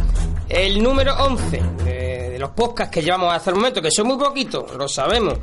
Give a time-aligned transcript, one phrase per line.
[0.49, 4.17] el número 11 de, de los podcasts que llevamos hasta el momento, que son muy
[4.17, 5.38] poquitos, lo sabemos.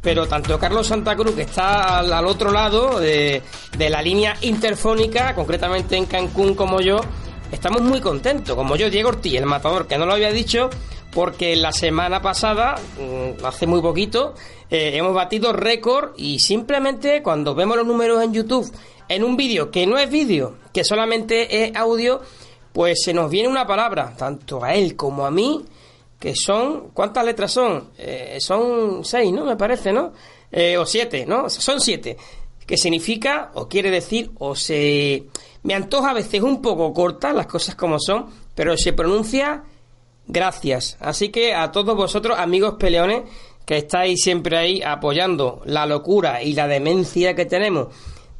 [0.00, 3.42] Pero tanto Carlos Santa Cruz, que está al, al otro lado de,
[3.76, 7.00] de la línea interfónica, concretamente en Cancún, como yo,
[7.54, 8.56] estamos muy contentos.
[8.56, 10.70] Como yo, Diego Ortiz, el matador, que no lo había dicho,
[11.12, 14.34] porque la semana pasada, mm, hace muy poquito,
[14.70, 18.70] eh, hemos batido récord y simplemente cuando vemos los números en YouTube
[19.08, 22.20] en un vídeo que no es vídeo, que solamente es audio,
[22.72, 25.64] pues se nos viene una palabra, tanto a él como a mí,
[26.18, 27.90] que son, ¿cuántas letras son?
[27.98, 29.44] Eh, son seis, ¿no?
[29.44, 30.12] Me parece, ¿no?
[30.50, 31.48] Eh, o siete, ¿no?
[31.48, 32.16] Son siete,
[32.66, 35.24] que significa, o quiere decir, o se...
[35.64, 39.64] Me antoja a veces un poco corta las cosas como son, pero se pronuncia
[40.26, 40.98] gracias.
[41.00, 43.22] Así que a todos vosotros, amigos peleones,
[43.64, 47.88] que estáis siempre ahí apoyando la locura y la demencia que tenemos,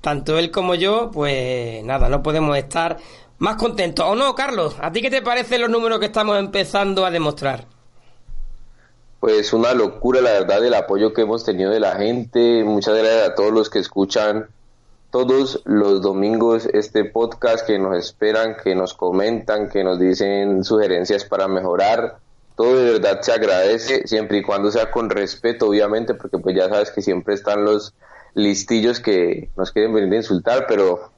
[0.02, 2.98] tanto él como yo, pues nada, no podemos estar
[3.38, 4.04] más contentos.
[4.06, 4.76] ¿O no, Carlos?
[4.78, 7.64] ¿A ti qué te parecen los números que estamos empezando a demostrar?
[9.20, 12.62] Pues una locura, la verdad, el apoyo que hemos tenido de la gente.
[12.64, 14.50] Muchas gracias a todos los que escuchan
[15.14, 21.24] todos los domingos este podcast, que nos esperan, que nos comentan, que nos dicen sugerencias
[21.24, 22.18] para mejorar.
[22.56, 26.68] Todo de verdad se agradece, siempre y cuando sea con respeto, obviamente, porque pues ya
[26.68, 27.94] sabes que siempre están los
[28.34, 31.12] listillos que nos quieren venir a insultar, pero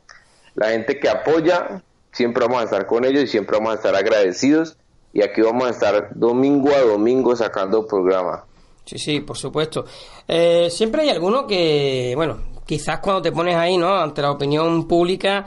[0.57, 3.97] la gente que apoya, siempre vamos a estar con ellos y siempre vamos a estar
[3.97, 4.77] agradecidos
[5.15, 8.45] y aquí vamos a estar domingo a domingo sacando programa.
[8.85, 9.87] Sí, sí, por supuesto.
[10.29, 13.97] Eh, siempre hay alguno que, bueno, quizás cuando te pones ahí, ¿no?
[13.97, 15.45] Ante la opinión pública,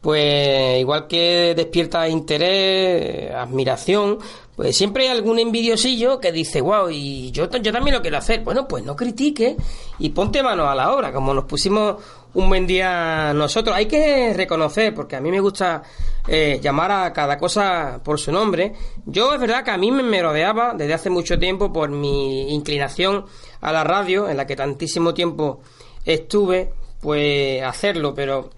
[0.00, 4.18] pues igual que despierta interés, admiración,
[4.56, 8.40] pues siempre hay algún envidiosillo que dice, wow, y yo, yo también lo quiero hacer.
[8.40, 9.56] Bueno, pues no critique
[9.98, 11.96] y ponte mano a la obra, como nos pusimos
[12.34, 13.76] un buen día nosotros.
[13.76, 15.82] Hay que reconocer, porque a mí me gusta
[16.26, 18.74] eh, llamar a cada cosa por su nombre.
[19.06, 23.24] Yo es verdad que a mí me merodeaba desde hace mucho tiempo por mi inclinación
[23.60, 25.60] a la radio, en la que tantísimo tiempo
[26.04, 28.50] estuve, pues hacerlo, pero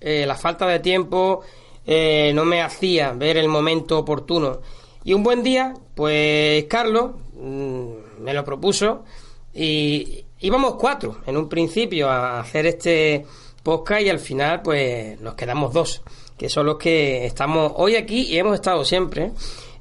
[0.00, 1.42] eh, la falta de tiempo
[1.86, 4.60] eh, no me hacía ver el momento oportuno.
[5.04, 9.04] Y un buen día, pues Carlos mm, me lo propuso
[9.54, 13.26] y íbamos cuatro en un principio a hacer este
[13.62, 16.02] podcast y al final pues nos quedamos dos,
[16.38, 19.32] que son los que estamos hoy aquí y hemos estado siempre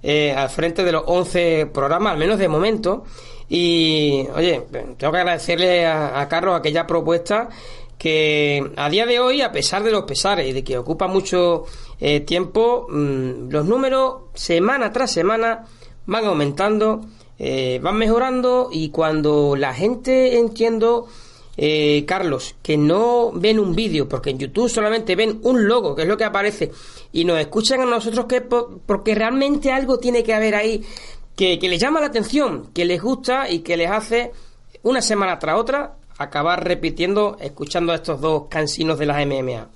[0.02, 3.04] eh, al frente de los 11 programas, al menos de momento.
[3.50, 7.50] Y oye, tengo que agradecerle a, Carlos aquella propuesta
[7.98, 11.66] que a día de hoy, a pesar de los pesares y de que ocupa mucho
[12.00, 15.66] eh, tiempo, mmm, los números semana tras semana
[16.06, 17.02] van aumentando,
[17.38, 21.08] eh, van mejorando y cuando la gente entiendo,
[21.58, 26.04] eh, Carlos, que no ven un vídeo, porque en YouTube solamente ven un logo, que
[26.04, 26.72] es lo que aparece,
[27.12, 30.86] y nos escuchan a nosotros que porque realmente algo tiene que haber ahí
[31.40, 34.34] que, que les llama la atención, que les gusta y que les hace
[34.84, 39.70] una semana tras otra acabar repitiendo, escuchando a estos dos cansinos de las MMA.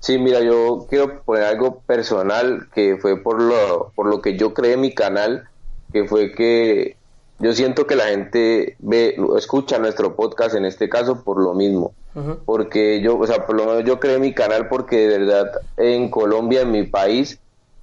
[0.00, 4.52] Sí, mira, yo quiero poner algo personal que fue por lo, por lo que yo
[4.52, 5.48] creé mi canal,
[5.94, 6.96] que fue que
[7.38, 11.94] yo siento que la gente ve, escucha nuestro podcast en este caso por lo mismo.
[12.14, 12.38] Uh -huh.
[12.44, 16.10] Porque yo, o sea, por lo menos yo creé mi canal porque de verdad en
[16.10, 17.38] Colombia, en mi país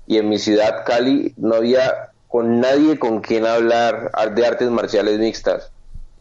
[0.05, 5.19] y en mi ciudad, Cali, no había con nadie con quien hablar de artes marciales
[5.19, 5.71] mixtas.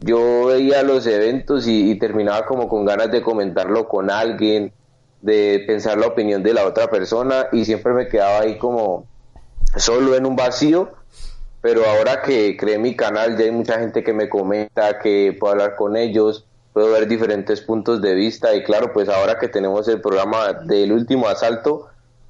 [0.01, 4.73] Yo veía los eventos y, y, terminaba como con ganas de comentarlo con alguien,
[5.21, 9.05] de pensar la opinión de la otra persona y siempre me quedaba ahí como
[9.75, 10.91] solo en un vacío,
[11.61, 15.53] pero ahora que creé mi canal ya hay mucha gente que me comenta, que puedo
[15.53, 18.55] hablar con ellos, puedo ver diferentes puntos de vista.
[18.55, 21.89] Y claro, pues ahora que tenemos el programa del último asalto,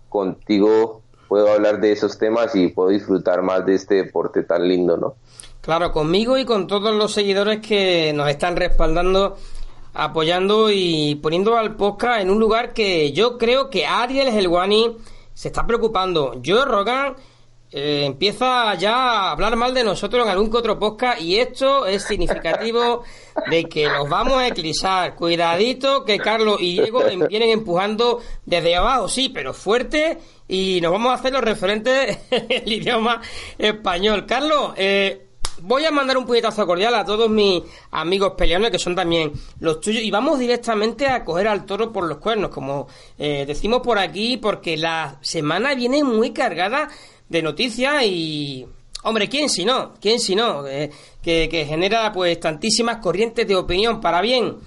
[0.09, 4.97] contigo puedo hablar de esos temas y puedo disfrutar más de este deporte tan lindo,
[4.97, 5.15] ¿no?
[5.61, 9.37] Claro, conmigo y con todos los seguidores que nos están respaldando,
[9.93, 14.97] apoyando y poniendo al podcast en un lugar que yo creo que Ariel Helwani
[15.33, 16.41] se está preocupando.
[16.41, 17.15] Yo, Rogan,
[17.71, 21.85] eh, empieza ya a hablar mal de nosotros en algún que otro podcast y esto
[21.85, 23.03] es significativo
[23.51, 25.15] de que nos vamos a eclipsar.
[25.15, 30.17] Cuidadito que Carlos y Diego vienen empujando desde abajo, sí, pero fuerte
[30.49, 32.17] y nos vamos a hacer los referentes
[32.49, 33.21] el idioma
[33.57, 34.25] español.
[34.25, 35.27] Carlos, eh,
[35.61, 37.61] voy a mandar un puñetazo cordial a todos mis
[37.91, 42.05] amigos peleones que son también los tuyos y vamos directamente a coger al toro por
[42.07, 42.87] los cuernos, como
[43.19, 46.89] eh, decimos por aquí, porque la semana viene muy cargada
[47.29, 48.65] de noticias y
[49.03, 50.89] hombre quién si no quién si no eh,
[51.21, 54.57] que, que, genera pues tantísimas corrientes de opinión para bien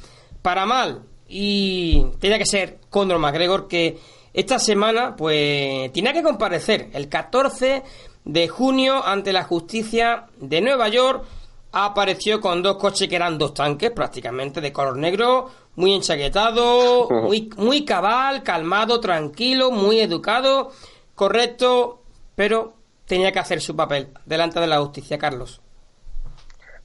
[0.42, 3.98] para mal y tenía que ser Conor McGregor que
[4.34, 7.82] esta semana pues tiene que comparecer el 14
[8.24, 11.24] de junio ante la justicia de Nueva York
[11.72, 17.50] apareció con dos coches que eran dos tanques prácticamente de color negro muy enchaquetado muy
[17.56, 20.70] muy cabal calmado tranquilo muy educado
[21.14, 22.02] correcto
[22.34, 22.74] pero
[23.06, 25.60] tenía que hacer su papel delante de la justicia, Carlos.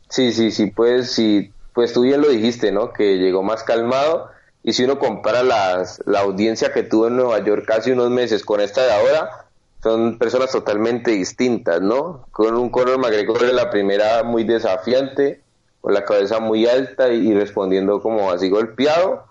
[0.09, 2.91] Sí, sí, sí, pues sí, pues tú bien lo dijiste, ¿no?
[2.91, 4.29] Que llegó más calmado
[4.67, 8.43] y si uno compara las, la audiencia que tuvo en Nueva York hace unos meses
[8.43, 9.45] con esta de ahora,
[9.81, 12.25] son personas totalmente distintas, ¿no?
[12.31, 15.39] Con un Conor McGregor de la primera muy desafiante,
[15.79, 19.27] con la cabeza muy alta y, respondiendo como así golpeado,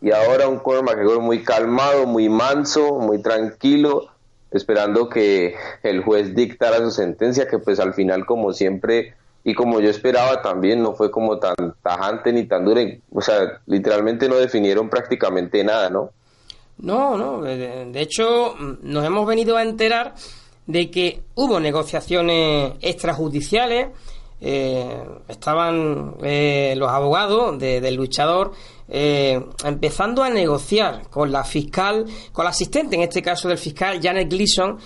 [0.00, 4.06] y ahora un Conor McGregor muy calmado, muy manso, muy tranquilo,
[4.52, 9.16] esperando que el juez dictara su sentencia, que pues al final como siempre
[9.50, 13.60] y como yo esperaba también no fue como tan tajante ni tan dura, o sea,
[13.66, 16.10] literalmente no definieron prácticamente nada, ¿no?
[16.78, 20.14] No, no, de, hecho nos hemos venido a enterar
[20.68, 23.88] de que hubo negociaciones extrajudiciales,
[24.40, 28.52] eh, estaban eh, los abogados del luchador
[28.88, 34.00] eh, empezando a negociar con la fiscal, con la asistente, en este caso del fiscal
[34.00, 34.78] Janet Gleason,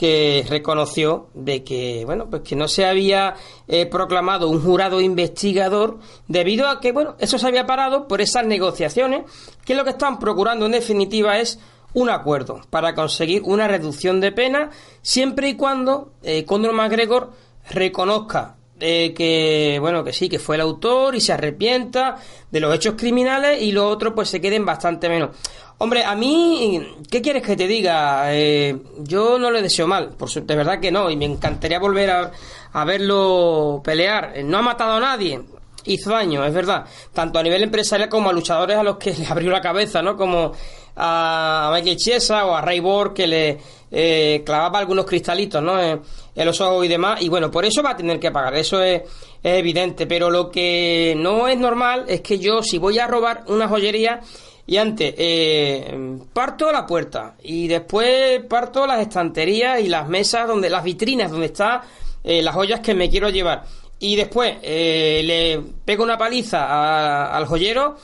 [0.00, 3.34] que reconoció de que bueno pues que no se había
[3.68, 8.46] eh, proclamado un jurado investigador debido a que bueno eso se había parado por esas
[8.46, 9.30] negociaciones
[9.62, 11.58] que lo que están procurando en definitiva es
[11.92, 14.70] un acuerdo para conseguir una reducción de pena
[15.02, 17.32] siempre y cuando eh, Conor McGregor
[17.68, 22.16] reconozca que bueno que sí que fue el autor y se arrepienta
[22.50, 25.30] de los hechos criminales y los otros pues se queden bastante menos.
[25.78, 30.30] Hombre a mí qué quieres que te diga eh, yo no le deseo mal por
[30.30, 32.32] de verdad que no y me encantaría volver a,
[32.72, 34.34] a verlo pelear.
[34.44, 35.40] No ha matado a nadie
[35.84, 39.26] hizo daño, es verdad, tanto a nivel empresarial como a luchadores a los que le
[39.26, 40.16] abrió la cabeza, ¿no?
[40.16, 40.52] Como
[40.96, 43.58] a Michael Chiesa o a Ray Borg que le
[43.90, 45.80] eh, clavaba algunos cristalitos, ¿no?
[45.80, 46.00] En,
[46.34, 47.20] los ojos y demás.
[47.20, 49.02] Y bueno, por eso va a tener que pagar, eso es,
[49.42, 50.06] evidente.
[50.06, 54.20] Pero lo que no es normal es que yo, si voy a robar una joyería
[54.66, 60.70] y antes eh, parto la puerta y después parto las estanterías y las mesas, donde
[60.70, 61.80] las vitrinas donde están
[62.22, 63.64] eh, las joyas que me quiero llevar.
[63.98, 67.96] Y después eh, le pego una paliza al joyero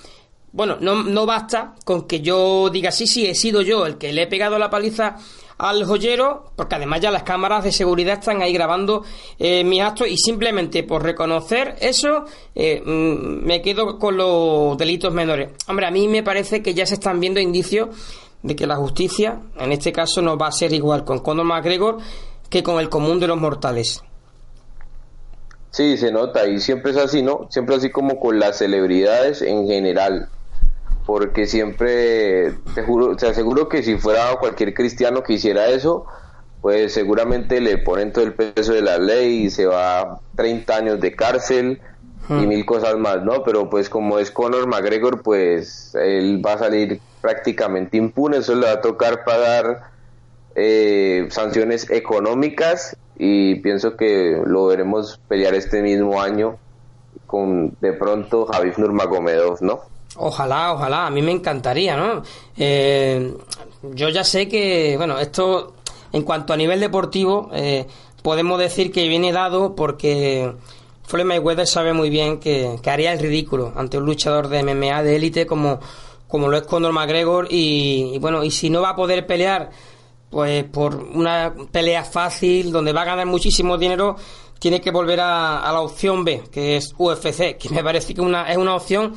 [0.56, 4.10] bueno, no, no basta con que yo diga sí, sí, he sido yo el que
[4.14, 5.16] le he pegado la paliza
[5.58, 9.04] al joyero, porque además ya las cámaras de seguridad están ahí grabando
[9.38, 12.24] eh, mis actos y simplemente por reconocer eso
[12.54, 15.50] eh, mm, me quedo con los delitos menores.
[15.68, 17.88] Hombre, a mí me parece que ya se están viendo indicios
[18.42, 21.98] de que la justicia, en este caso, no va a ser igual con Conor McGregor
[22.50, 24.02] que con el común de los mortales.
[25.70, 27.48] Sí, se nota y siempre es así, ¿no?
[27.50, 30.28] Siempre así como con las celebridades en general
[31.06, 36.04] porque siempre, te juro, te aseguro que si fuera cualquier cristiano que hiciera eso,
[36.60, 41.00] pues seguramente le ponen todo el peso de la ley y se va 30 años
[41.00, 41.80] de cárcel
[42.28, 42.48] y hmm.
[42.48, 43.44] mil cosas más, ¿no?
[43.44, 48.66] Pero pues como es Conor McGregor, pues él va a salir prácticamente impune, eso le
[48.66, 49.90] va a tocar pagar
[50.56, 56.58] eh, sanciones económicas y pienso que lo veremos pelear este mismo año
[57.28, 59.95] con de pronto Javier Nurmagomedov, ¿no?
[60.18, 62.22] Ojalá, ojalá, a mí me encantaría, ¿no?
[62.56, 63.34] Eh,
[63.94, 65.74] yo ya sé que, bueno, esto
[66.12, 67.86] en cuanto a nivel deportivo, eh,
[68.22, 70.52] podemos decir que viene dado porque
[71.04, 75.16] Floyd Mayweather sabe muy bien que, haría el ridículo ante un luchador de MMA de
[75.16, 75.78] élite como,
[76.26, 79.70] como lo es Conor McGregor y, bueno, y si no va a poder pelear
[80.30, 84.16] pues por una pelea fácil donde va a ganar muchísimo dinero
[84.58, 88.20] tiene que volver a, a la opción B que es UFC que me parece que
[88.20, 89.14] una, es una opción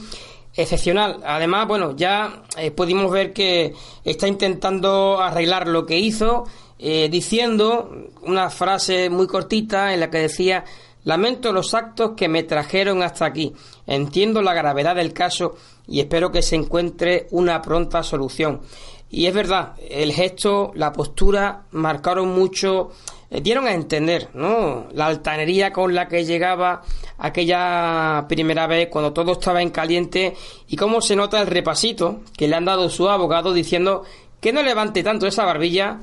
[0.62, 1.22] excepcional.
[1.26, 3.74] Además, bueno, ya eh, pudimos ver que
[4.04, 6.46] está intentando arreglar lo que hizo,
[6.78, 10.64] eh, diciendo una frase muy cortita en la que decía
[11.06, 13.54] Lamento los actos que me trajeron hasta aquí.
[13.88, 15.56] Entiendo la gravedad del caso
[15.88, 18.62] y espero que se encuentre una pronta solución.
[19.10, 22.92] Y es verdad, el gesto, la postura marcaron mucho,
[23.30, 24.88] dieron a entender, ¿no?
[24.92, 26.82] La altanería con la que llegaba
[27.18, 30.36] aquella primera vez cuando todo estaba en caliente
[30.68, 34.04] y cómo se nota el repasito que le han dado su abogado diciendo
[34.42, 36.00] que no levante tanto esa barbilla,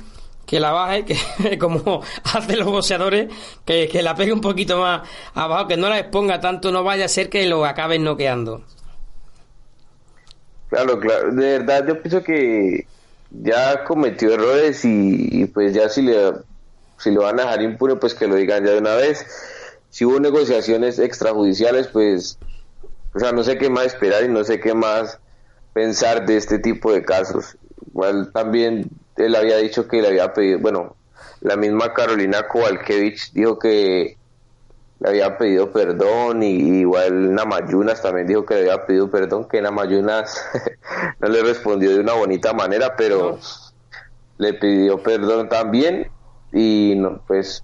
[0.47, 3.33] que la baje, que como hacen los boxeadores,
[3.65, 7.07] que, que la pegue un poquito más abajo, que no la exponga tanto, no vaya
[7.07, 8.63] a ser que lo acaben noqueando.
[10.69, 11.33] Claro, claro.
[11.33, 12.87] De verdad, yo pienso que
[13.31, 16.33] ya cometió errores y, pues ya si le
[16.99, 19.27] si lo van a dejar impune, pues que lo digan ya de una vez.
[19.91, 22.39] Si hubo negociaciones extrajudiciales, pues,
[23.15, 25.19] o sea, no sé qué más esperar y no sé qué más
[25.73, 27.57] pensar de este tipo de casos.
[27.87, 30.97] Igual también él había dicho que le había pedido, bueno,
[31.41, 34.17] la misma Carolina Kowalkiewicz dijo que
[35.01, 39.61] le había pedido perdón y igual Namayunas también dijo que le había pedido perdón, que
[39.61, 40.43] Namayunas
[41.21, 43.39] no le respondió de una bonita manera, pero
[44.39, 46.11] le pidió perdón también
[46.53, 47.63] y no, pues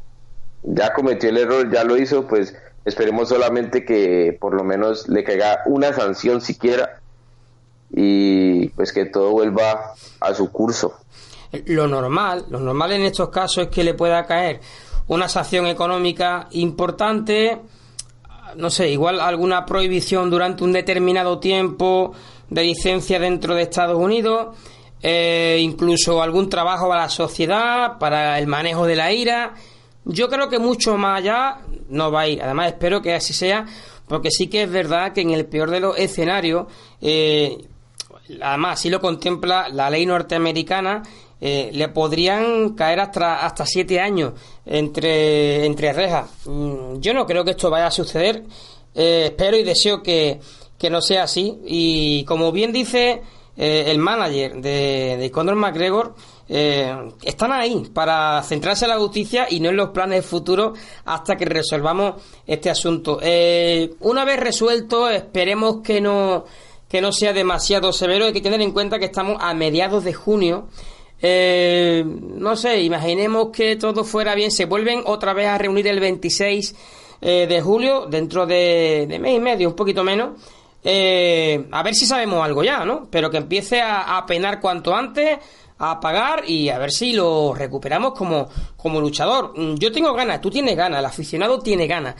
[0.62, 5.24] ya cometió el error, ya lo hizo, pues esperemos solamente que por lo menos le
[5.24, 7.00] caiga una sanción siquiera
[7.90, 10.94] y pues que todo vuelva a su curso.
[11.66, 14.60] Lo normal, lo normal en estos casos es que le pueda caer
[15.08, 17.60] una sanción económica importante,
[18.56, 22.12] no sé, igual alguna prohibición durante un determinado tiempo
[22.48, 24.56] de licencia dentro de Estados Unidos,
[25.02, 29.54] eh, incluso algún trabajo a la sociedad para el manejo de la ira.
[30.04, 32.42] Yo creo que mucho más allá no va a ir.
[32.42, 33.66] Además, espero que así sea,
[34.06, 36.66] porque sí que es verdad que en el peor de los escenarios,
[37.00, 37.58] eh,
[38.40, 41.02] además, sí lo contempla la ley norteamericana
[41.44, 46.30] eh, le podrían caer hasta, hasta siete años entre, entre rejas.
[46.44, 48.44] Mm, yo no creo que esto vaya a suceder.
[48.94, 50.38] Espero y deseo que,
[50.88, 51.58] no sea así.
[51.66, 53.22] Y como bien dice
[53.56, 56.14] eh, el manager de, de Conor McGregor,
[56.48, 61.46] están ahí para centrarse en la justicia y no en los planes futuros hasta que
[61.46, 63.20] resolvamos este asunto.
[64.00, 66.44] una vez resuelto, esperemos que no,
[66.90, 68.26] que no sea demasiado severo.
[68.26, 70.68] Hay que tener en cuenta que estamos a mediados de junio
[71.24, 76.00] eh, no sé, imaginemos que todo fuera bien, se vuelven otra vez a reunir el
[76.00, 76.74] 26
[77.20, 80.40] eh, de julio, dentro de, mes y medio, un poquito menos.
[80.84, 83.08] Eh, a ver si sabemos algo ya, ¿no?
[83.10, 85.38] Pero que empiece a, penar cuanto antes,
[85.78, 89.52] a pagar y a ver si lo recuperamos como, como luchador.
[89.56, 92.16] Mm, yo tengo ganas, tú tienes ganas, el aficionado tiene ganas,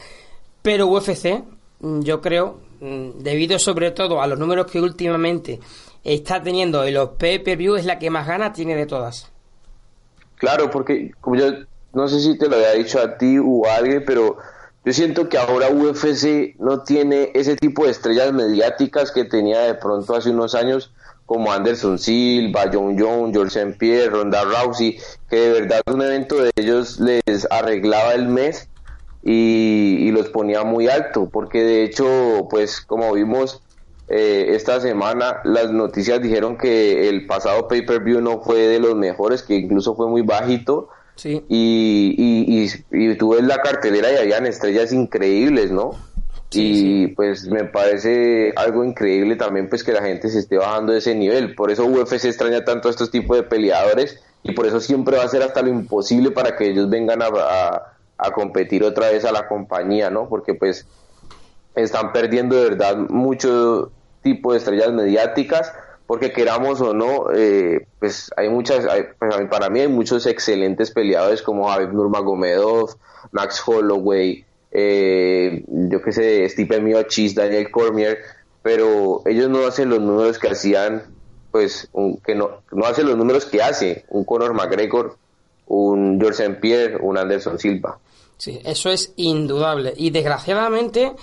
[0.61, 1.43] pero UFC,
[1.79, 5.59] mm, yo creo, mm, debido sobre todo a los números que últimamente
[6.03, 9.31] está teniendo en los pay-per-view es la que más gana tiene de todas.
[10.35, 11.51] Claro, porque como yo
[11.93, 14.37] no sé si te lo había dicho a ti o a alguien, pero
[14.85, 19.75] yo siento que ahora UFC no tiene ese tipo de estrellas mediáticas que tenía de
[19.75, 20.91] pronto hace unos años
[21.25, 23.77] como Anderson Silva, John Jones, George St.
[23.77, 24.99] Pierre, Ronda Rousey,
[25.29, 28.69] que de verdad un evento de ellos les arreglaba el mes
[29.23, 33.63] y, y los ponía muy alto, porque de hecho, pues como vimos,
[34.09, 39.43] eh, esta semana las noticias dijeron que el pasado pay-per-view no fue de los mejores,
[39.43, 40.89] que incluso fue muy bajito.
[41.15, 41.43] Sí.
[41.47, 45.95] Y, y, y, tú ves la cartelera y habían estrellas increíbles, ¿no?
[46.55, 50.99] y pues me parece algo increíble también pues que la gente se esté bajando de
[50.99, 51.55] ese nivel.
[51.55, 55.23] Por eso UFC extraña tanto a estos tipos de peleadores y por eso siempre va
[55.23, 59.25] a ser hasta lo imposible para que ellos vengan a, a, a competir otra vez
[59.25, 60.29] a la compañía, ¿no?
[60.29, 60.85] Porque pues
[61.75, 63.91] están perdiendo de verdad mucho
[64.21, 65.73] tipo de estrellas mediáticas,
[66.07, 68.85] porque queramos o no, eh, pues hay muchas,
[69.19, 72.97] pues, para mí hay muchos excelentes peleadores como Javier Nurmagomedov,
[73.31, 78.19] Max Holloway, eh, yo qué sé, Stipe Miocic, Daniel Cormier,
[78.61, 81.03] pero ellos no hacen los números que hacían,
[81.51, 81.89] pues,
[82.25, 85.17] que no, no hacen los números que hace un Conor McGregor,
[85.67, 86.59] un George St.
[86.59, 87.99] Pierre, un Anderson Silva.
[88.37, 89.93] Sí, eso es indudable.
[89.95, 91.13] Y desgraciadamente,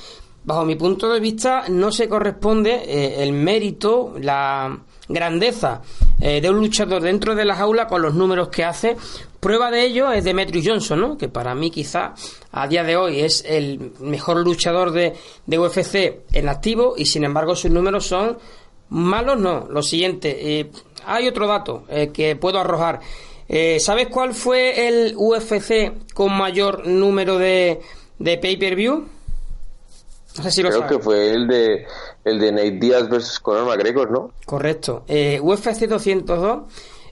[0.44, 4.78] bajo mi punto de vista, no se corresponde eh, el mérito, la
[5.08, 5.82] grandeza
[6.20, 8.96] eh, de un luchador dentro de la jaula con los números que hace.
[9.38, 11.18] Prueba de ello es Demetrius Johnson, ¿no?
[11.18, 12.14] que para mí quizá
[12.52, 15.14] a día de hoy es el mejor luchador de,
[15.46, 18.38] de UFC en activo y sin embargo sus números son
[18.88, 19.66] malos, no.
[19.70, 20.70] Lo siguiente, eh,
[21.06, 23.00] hay otro dato que puedo arrojar.
[23.80, 27.80] ¿Sabes cuál fue el UFC con mayor número de,
[28.18, 29.06] de pay-per-view?
[30.42, 31.86] Creo que fue el de
[32.24, 34.32] el de Nate Diaz versus Conor McGregor, ¿no?
[34.44, 35.04] Correcto.
[35.08, 36.60] Eh, UFC 202.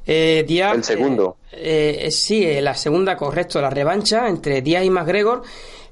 [0.07, 1.37] Eh, Díaz, el segundo.
[1.53, 5.43] Eh, eh sí, la segunda, correcto, la revancha entre Díaz y McGregor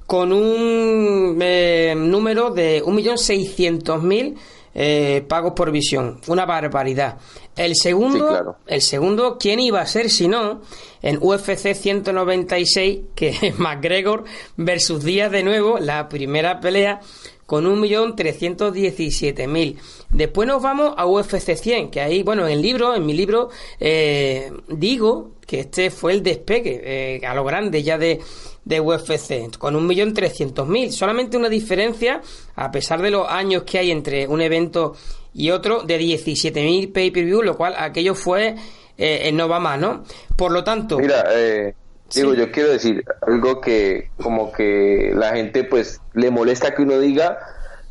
[0.07, 4.37] con un número de 1.600.000
[4.79, 6.21] eh, pagos por visión.
[6.27, 7.17] Una barbaridad.
[7.55, 10.61] El segundo, el segundo, ¿quién iba a ser si no?
[11.01, 16.99] En UFC 196, que es McGregor versus Díaz de nuevo, la primera pelea
[17.47, 19.77] con 1.317.000.
[20.11, 23.49] Después nos vamos a UFC 100, que ahí, bueno, en el libro, en mi libro,
[23.79, 28.19] eh, digo que este fue el despegue eh, a lo grande ya de,
[28.67, 30.91] de UFC, con 1.300.000.
[30.91, 32.21] Solamente una diferencia,
[32.55, 34.95] a pesar de los años que hay entre un evento
[35.33, 38.55] y otro, de 17.000 pay-per-view, lo cual aquello fue
[38.97, 40.03] eh, no va más, ¿no?
[40.35, 40.97] Por lo tanto...
[40.97, 41.75] Mira, eh,
[42.13, 46.99] digo, yo quiero decir algo que como que la gente pues le molesta que uno
[46.99, 47.37] diga,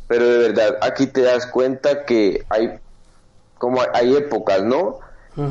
[0.07, 2.79] pero de verdad aquí te das cuenta que hay
[3.57, 4.99] como hay épocas, ¿no?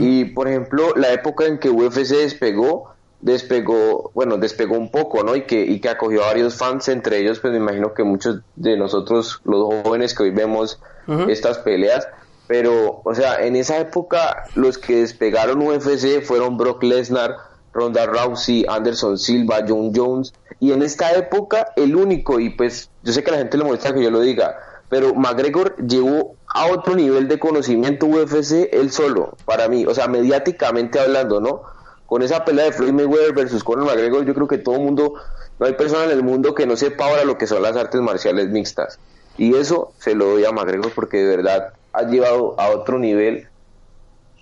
[0.00, 5.36] Y por ejemplo, la época en que UFC despegó, despegó, bueno, despegó un poco, ¿no?
[5.36, 8.40] Y que, y que acogió a varios fans, entre ellos, pues me imagino que muchos
[8.56, 10.80] de nosotros, los jóvenes que hoy vemos
[11.28, 12.08] estas peleas,
[12.48, 17.36] pero, o sea, en esa época los que despegaron UFC fueron Brock Lesnar,
[17.72, 23.12] Ronda Rousey, Anderson Silva, John Jones, y en esta época el único, y pues yo
[23.12, 24.56] sé que a la gente le molesta que yo lo diga,
[24.88, 30.08] pero McGregor llevó a otro nivel de conocimiento UFC él solo, para mí, o sea,
[30.08, 31.62] mediáticamente hablando, ¿no?
[32.06, 35.14] Con esa pelea de Floyd Mayweather versus Conor McGregor, yo creo que todo el mundo,
[35.58, 38.00] no hay persona en el mundo que no sepa ahora lo que son las artes
[38.00, 38.98] marciales mixtas.
[39.38, 43.48] Y eso se lo doy a McGregor porque de verdad ha llevado a otro nivel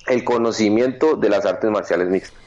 [0.06, 2.44] el conocimiento de las artes marciales mixtas.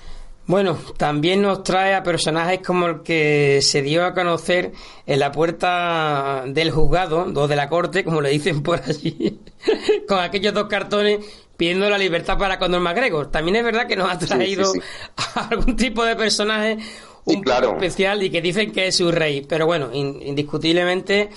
[0.48, 4.72] Bueno, también nos trae a personajes como el que se dio a conocer
[5.06, 9.42] en la puerta del juzgado, dos de la corte, como le dicen por allí,
[10.08, 11.20] con aquellos dos cartones
[11.58, 13.32] pidiendo la libertad para Conor McGregor.
[13.32, 14.72] También es verdad que nos ha traído
[15.50, 16.78] algún tipo de personaje
[17.26, 19.46] un poco especial y que dicen que es su rey.
[19.48, 21.30] Pero bueno, indiscutiblemente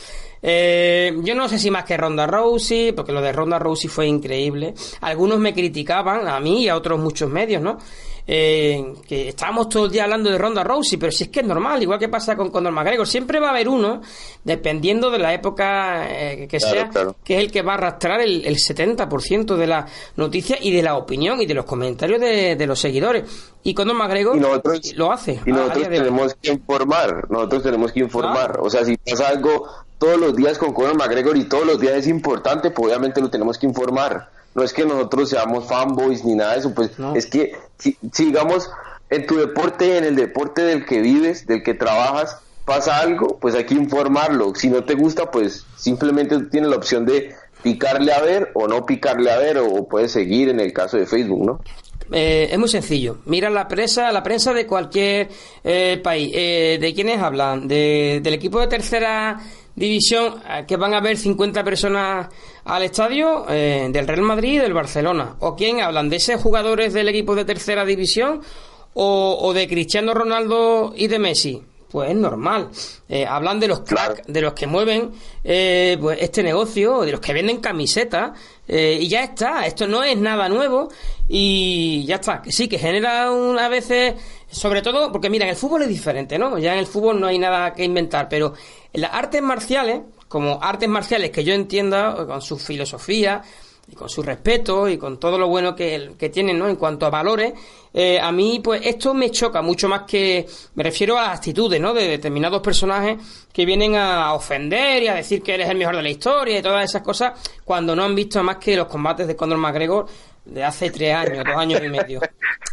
[0.43, 4.07] eh, yo no sé si más que Ronda Rousey, porque lo de Ronda Rousey fue
[4.07, 4.75] increíble.
[5.01, 7.79] Algunos me criticaban, a mí y a otros muchos medios, ¿no?
[8.33, 11.47] Eh, que estábamos todo el día hablando de Ronda Rousey, pero si es que es
[11.47, 14.03] normal, igual que pasa con Conor McGregor, siempre va a haber uno,
[14.45, 16.89] dependiendo de la época eh, que sea,
[17.25, 19.85] que es el que va a arrastrar el, 70% de la
[20.15, 23.25] noticia y de la opinión y de los comentarios de, los seguidores.
[23.65, 24.41] Y Conor McGregor
[24.95, 25.41] lo hace.
[25.45, 28.61] Y nosotros tenemos que informar, nosotros tenemos que informar.
[28.61, 29.67] O sea, si pasa algo
[29.99, 33.29] todos los días con Conor McGregor y todos los días es importante, pues obviamente lo
[33.29, 34.31] tenemos que informar.
[34.55, 38.71] No es que nosotros seamos fanboys ni nada de eso, pues es que si, digamos
[39.09, 43.55] en tu deporte, en el deporte del que vives, del que trabajas, pasa algo, pues
[43.57, 44.55] hay que informarlo.
[44.55, 48.87] Si no te gusta, pues simplemente tienes la opción de picarle a ver o no
[48.87, 51.61] picarle a ver o puedes seguir en el caso de Facebook, ¿no?
[52.13, 53.19] Eh, es muy sencillo.
[53.27, 55.29] Mira la prensa, la prensa de cualquier
[55.63, 56.33] eh, país.
[56.35, 57.69] Eh, ¿De quiénes hablan?
[57.69, 59.41] De, ¿Del equipo de tercera
[59.75, 62.29] división eh, que van a ver 50 personas
[62.65, 65.37] al estadio eh, del Real Madrid y del Barcelona.
[65.41, 66.09] ¿O quién hablan?
[66.09, 68.43] ¿De esos jugadores del equipo de tercera división
[68.95, 71.63] o, de Cristiano Ronaldo y de Messi?
[71.91, 72.69] Pues es normal.
[73.09, 75.11] Eh, hablan de los cracks, de los que mueven
[75.43, 79.67] pues este negocio, de los que venden camisetas, y ya está.
[79.67, 80.89] Esto no es nada nuevo
[81.29, 82.43] y ya está.
[82.43, 84.15] Que sí, que genera una veces,
[84.51, 86.59] sobre todo, porque mira, el fútbol es diferente, ¿no?
[86.59, 88.55] Ya en el fútbol no hay nada que inventar, pero
[88.93, 93.43] en las artes marciales, como artes marciales que yo entienda, con su filosofía,
[93.91, 96.69] y con su respeto y con todo lo bueno que, que tienen ¿no?
[96.69, 97.53] en cuanto a valores,
[97.93, 101.81] eh, a mí pues esto me choca mucho más que me refiero a las actitudes
[101.81, 101.93] ¿no?
[101.93, 103.19] de determinados personajes
[103.53, 106.63] que vienen a ofender y a decir que eres el mejor de la historia y
[106.63, 107.33] todas esas cosas
[107.65, 110.07] cuando no han visto más que los combates de Conor McGregor
[110.51, 112.21] de hace tres años, dos años y medio.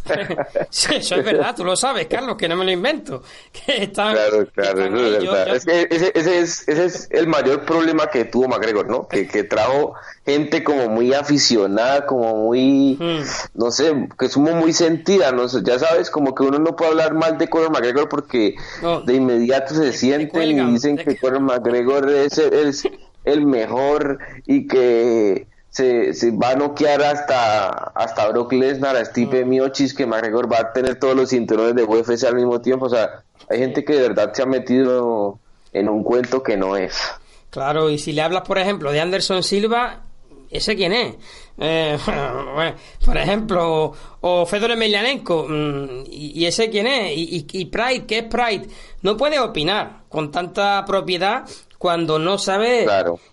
[0.70, 3.22] sí, eso es verdad, tú lo sabes, Carlos, que no me lo invento.
[3.52, 5.56] Que claro, claro, eso es verdad.
[5.56, 9.06] Es que ese, ese, es, ese es el mayor problema que tuvo McGregor, ¿no?
[9.06, 13.22] Que, que trajo gente como muy aficionada, como muy, hmm.
[13.54, 15.46] no sé, que somos muy sentida, ¿no?
[15.62, 18.54] Ya sabes, como que uno no puede hablar mal de Conor McGregor porque
[19.06, 22.84] de inmediato se sienten y dicen que Conor McGregor es, es
[23.24, 25.46] el mejor y que
[25.78, 29.48] se, se, va a noquear hasta, hasta Brock Lesnar, a Steve mm.
[29.48, 32.86] Miocic, que McGregor va a tener todos los cinturones de UFC al mismo tiempo.
[32.86, 35.38] O sea, hay gente que de verdad se ha metido
[35.72, 37.00] en un cuento que no es.
[37.50, 40.00] Claro, y si le hablas, por ejemplo, de Anderson Silva,
[40.50, 41.14] ¿ese quién es?
[41.58, 41.96] Eh,
[43.04, 47.16] por ejemplo, o Fedor Emelianenko, mm, ¿y ese quién es?
[47.16, 48.66] ¿Y, y, y Pride, qué es Pride?
[49.02, 51.44] No puede opinar con tanta propiedad
[51.78, 52.86] cuando no sabe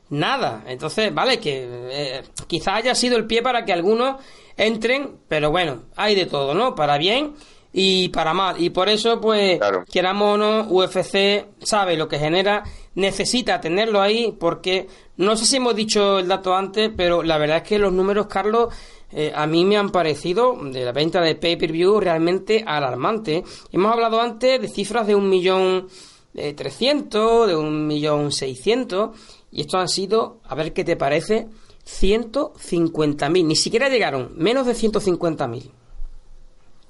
[0.10, 0.64] nada.
[0.68, 4.22] Entonces, vale, que eh, quizá haya sido el pie para que algunos
[4.56, 6.76] entren, pero bueno, hay de todo, ¿no?
[6.76, 7.34] Para bien
[7.74, 8.62] y para mal.
[8.62, 9.60] Y por eso, pues,
[9.92, 15.58] queramos o no, UFC sabe lo que genera, necesita tenerlo ahí, porque no sé si
[15.58, 18.74] hemos dicho el dato antes, pero la verdad es que los números, Carlos,
[19.12, 23.44] eh, a mí me han parecido de la venta de pay-per-view realmente alarmante.
[23.72, 25.88] Hemos hablado antes de cifras de un millón
[26.36, 29.18] de un millón seiscientos,
[29.52, 31.48] y estos han sido, a ver qué te parece,
[31.86, 33.46] 150.000.
[33.46, 35.72] Ni siquiera llegaron, menos de 150.000.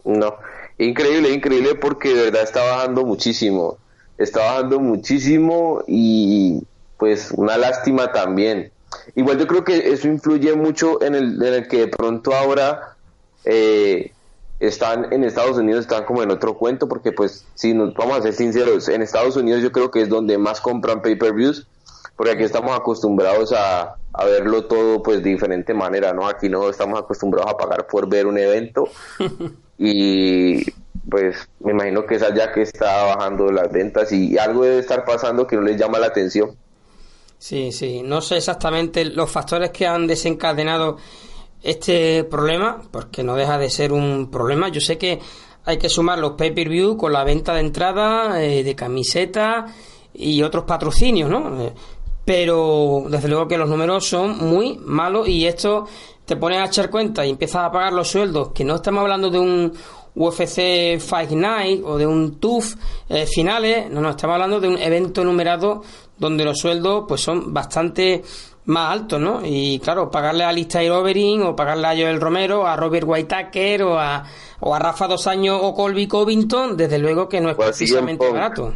[0.06, 0.36] No,
[0.78, 3.78] increíble, increíble porque de verdad está bajando muchísimo.
[4.18, 6.64] Está bajando muchísimo y
[6.98, 8.72] pues una lástima también.
[9.16, 12.96] Igual yo creo que eso influye mucho en el, en el que de pronto ahora
[13.44, 14.12] eh,
[14.60, 18.22] están en Estados Unidos, están como en otro cuento, porque pues si nos vamos a
[18.22, 21.68] ser sinceros, en Estados Unidos yo creo que es donde más compran pay-per-views,
[22.16, 26.28] porque aquí estamos acostumbrados a, a verlo todo pues de diferente manera, ¿no?
[26.28, 28.88] Aquí no estamos acostumbrados a pagar por ver un evento
[29.78, 30.64] y
[31.10, 35.04] pues me imagino que es allá que está bajando las ventas y algo debe estar
[35.06, 36.56] pasando que no les llama la atención.
[37.38, 40.98] Sí, sí, no sé exactamente los factores que han desencadenado
[41.66, 44.70] este problema, porque no deja de ser un problema.
[44.70, 45.20] Yo sé que
[45.66, 49.72] hay que sumar los pay-per-view con la venta de entrada, eh, de camisetas
[50.14, 51.62] y otros patrocinios, ¿no?
[51.64, 51.74] Eh,
[52.24, 55.88] pero desde luego que los números son muy malos y esto
[56.24, 59.32] te pones a echar cuenta y empiezas a pagar los sueldos, que no estamos hablando
[59.32, 59.74] de un
[60.14, 62.76] UFC Fight Night o de un TUF
[63.10, 65.82] eh, finales, no, no, estamos hablando de un evento numerado
[66.18, 68.24] donde los sueldos pues son bastante
[68.66, 69.42] más altos, ¿no?
[69.44, 74.00] Y claro, pagarle a Lister Overin o pagarle a Joel Romero, a Robert Whitaker o
[74.00, 74.24] a,
[74.60, 78.74] o a Rafa Dos Años o Colby Covington, desde luego que no es precisamente barato.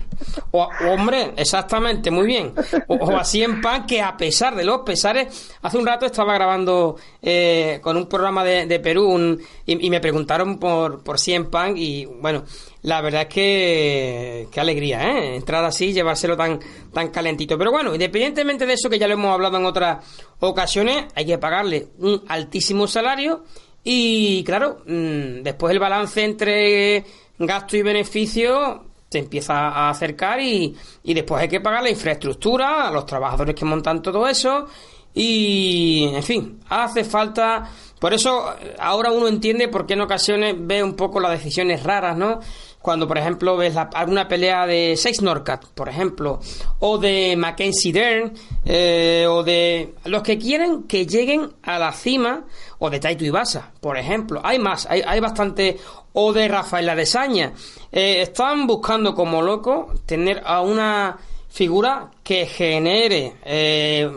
[0.51, 2.53] O, hombre, exactamente, muy bien.
[2.87, 6.97] O, así en pan que a pesar de los pesares, hace un rato estaba grabando
[7.21, 12.43] eh, con un programa de, Perú y, me preguntaron por, por Cien Pan y bueno,
[12.81, 15.35] la verdad es que qué alegría, ¿eh?
[15.35, 16.59] Entrar así y llevárselo tan,
[16.93, 17.57] tan calentito.
[17.57, 20.05] Pero bueno, independientemente de eso, que ya lo hemos hablado en otras
[20.39, 23.43] ocasiones, hay que pagarle un altísimo salario
[23.83, 27.05] y claro, mm, después el balance entre
[27.37, 32.87] gasto y beneficio se empieza a acercar y, y después hay que pagar la infraestructura,
[32.87, 34.67] a los trabajadores que montan todo eso
[35.13, 37.69] y, en fin, hace falta...
[37.99, 38.45] Por eso
[38.77, 42.39] ahora uno entiende por qué en ocasiones ve un poco las decisiones raras, ¿no?
[42.81, 46.39] Cuando por ejemplo ves alguna pelea de Sex Norcat, por ejemplo,
[46.79, 48.33] o de Mackenzie Dern,
[48.65, 52.45] eh, o de los que quieren que lleguen a la cima,
[52.79, 54.41] o de Taito Ibasa, por ejemplo.
[54.43, 55.77] Hay más, hay, hay bastante,
[56.13, 57.53] o de Rafael Adesaña.
[57.91, 61.17] Eh, están buscando como loco tener a una
[61.49, 64.09] figura que genere eh,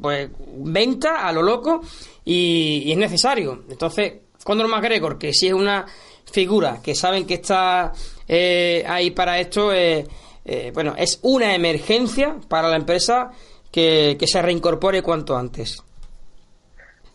[0.00, 1.80] pues venta a lo loco
[2.24, 3.64] y, es necesario.
[3.68, 5.86] Entonces, Conor McGregor, que si es una
[6.30, 7.92] figura que saben que está
[8.26, 10.06] eh, ahí para esto, eh,
[10.44, 13.30] eh, bueno, es una emergencia para la empresa
[13.70, 15.82] que, se reincorpore cuanto antes.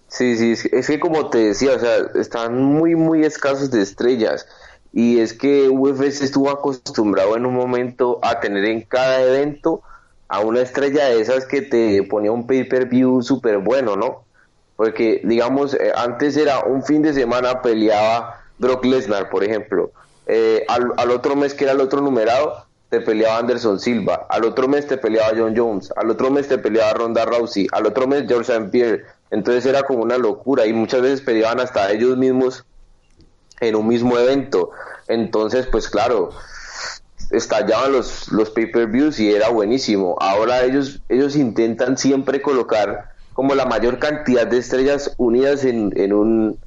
[0.07, 4.47] Sí, sí, es que como te decía, o sea, están muy, muy escasos de estrellas.
[4.91, 9.81] Y es que UFC estuvo acostumbrado en un momento a tener en cada evento
[10.27, 14.25] a una estrella de esas que te ponía un pay-per-view súper bueno, ¿no?
[14.75, 19.91] Porque, digamos, antes era un fin de semana peleaba Brock Lesnar, por ejemplo.
[20.27, 24.27] Eh, al, otro mes, que era el otro numerado, te peleaba Anderson Silva.
[24.29, 25.91] Al otro mes te peleaba John Jones.
[25.95, 27.67] Al otro mes te peleaba Ronda Rousey.
[27.71, 28.69] Al otro mes George St.
[28.69, 29.03] Pierre.
[29.31, 32.65] Entonces era como una locura y muchas veces peleaban hasta ellos mismos
[33.59, 34.69] en un mismo evento.
[35.07, 36.29] Entonces, pues claro,
[37.31, 40.15] estallaban los, los pay-per-views y era buenísimo.
[40.19, 46.13] Ahora ellos, ellos intentan siempre colocar como la mayor cantidad de estrellas unidas en, en,
[46.13, 46.59] un,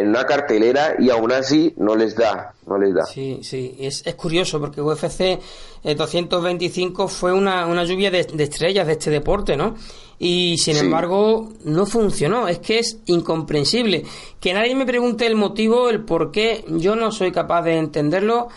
[0.00, 3.04] en una cartelera y aún así no les da, no les da.
[3.04, 5.40] Sí, sí, es, es curioso porque UFC
[5.82, 9.74] 225 eh, fue una, una lluvia de, estrellas de este deporte, ¿no?
[10.18, 14.04] Y sin embargo no funcionó, es que es incomprensible.
[14.40, 18.48] Que nadie me pregunte el motivo, el por qué, yo no soy capaz de entenderlo,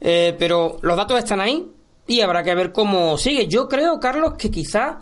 [0.00, 1.70] eh, pero los datos están ahí
[2.06, 3.46] y habrá que ver cómo sigue.
[3.46, 5.00] Yo creo, Carlos, que quizá...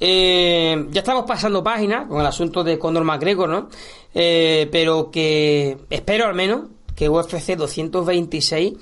[0.00, 3.68] Eh, ya estamos pasando página con el asunto de Conor McGregor, ¿no?
[4.14, 8.74] Eh, pero que espero al menos que UFC 226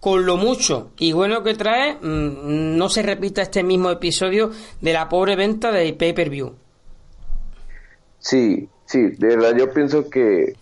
[0.00, 4.92] con lo mucho y bueno que trae mm, no se repita este mismo episodio de
[4.92, 6.54] la pobre venta de pay-per-view.
[8.18, 10.54] Sí, sí, de verdad yo pienso que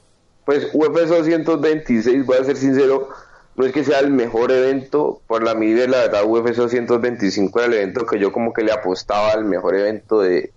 [0.44, 3.10] pues UFC 226, voy a ser sincero,
[3.58, 7.66] no es que sea el mejor evento, por la medida la verdad UFC 225 era
[7.66, 10.52] el evento que yo como que le apostaba al mejor evento de,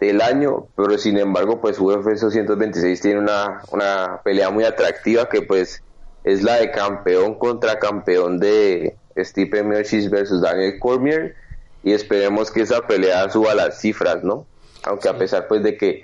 [0.00, 5.40] del año, pero sin embargo, pues UFC 226 tiene una, una pelea muy atractiva que
[5.40, 5.82] pues
[6.24, 11.36] es la de campeón contra campeón de Stipe Miocic versus Daniel Cormier
[11.82, 14.44] y esperemos que esa pelea suba las cifras, ¿no?
[14.82, 16.02] Aunque a pesar pues de que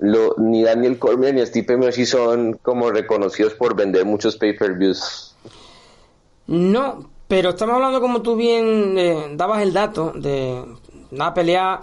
[0.00, 5.30] lo, ni Daniel Cormier ni Stipe Miocic son como reconocidos por vender muchos pay-per-views.
[6.50, 10.60] No, pero estamos hablando como tú bien eh, dabas el dato de
[11.12, 11.80] una pelea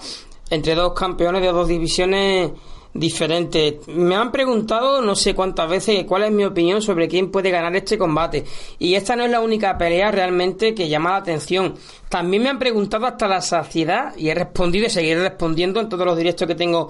[0.49, 2.51] entre dos campeones de dos divisiones
[2.93, 3.79] diferente.
[3.87, 7.73] Me han preguntado no sé cuántas veces cuál es mi opinión sobre quién puede ganar
[7.77, 8.43] este combate.
[8.77, 11.75] Y esta no es la única pelea realmente que llama la atención.
[12.09, 16.05] También me han preguntado hasta la saciedad y he respondido y seguiré respondiendo en todos
[16.05, 16.89] los directos que tengo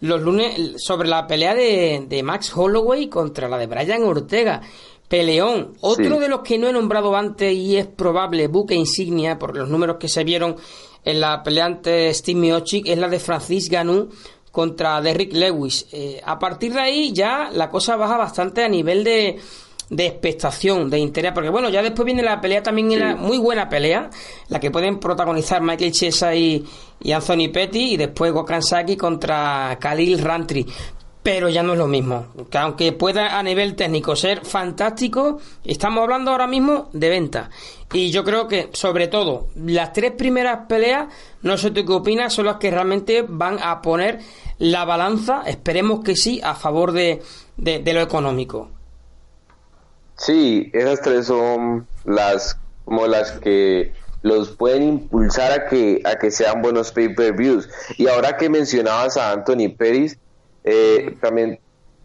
[0.00, 4.62] los lunes sobre la pelea de, Max Holloway contra la de Brian Ortega.
[5.08, 9.56] Peleón, otro de los que no he nombrado antes y es probable buque insignia por
[9.56, 10.56] los números que se vieron
[11.04, 14.10] en la pelea ante Steve Miocic es la de Francis Ganou
[14.52, 15.86] contra Derrick Lewis.
[15.92, 19.38] Eh, a partir de ahí ya la cosa baja bastante a nivel de,
[19.90, 23.68] de expectación, de interés, porque bueno, ya después viene la pelea también, una muy buena
[23.68, 24.10] pelea,
[24.48, 26.64] la que pueden protagonizar Michael Chiesa y,
[27.14, 30.66] Anthony Petty, y después Gokan Saki contra Khalil Rantry
[31.28, 32.28] pero ya no es lo mismo.
[32.48, 37.50] Que aunque pueda a nivel técnico ser fantástico, estamos hablando ahora mismo de venta.
[37.92, 41.12] Y yo creo que, sobre todo, las tres primeras peleas,
[41.42, 44.20] no sé tú qué opinas, son las que realmente van a poner
[44.56, 47.20] la balanza, esperemos que sí, a favor de,
[47.58, 48.70] de, lo económico.
[50.16, 56.30] Sí, esas tres son las como las que los pueden impulsar a que a que
[56.30, 57.68] sean buenos pay-per-views.
[57.98, 60.18] Y ahora que mencionabas a Anthony Pérez,
[60.64, 61.58] eh, también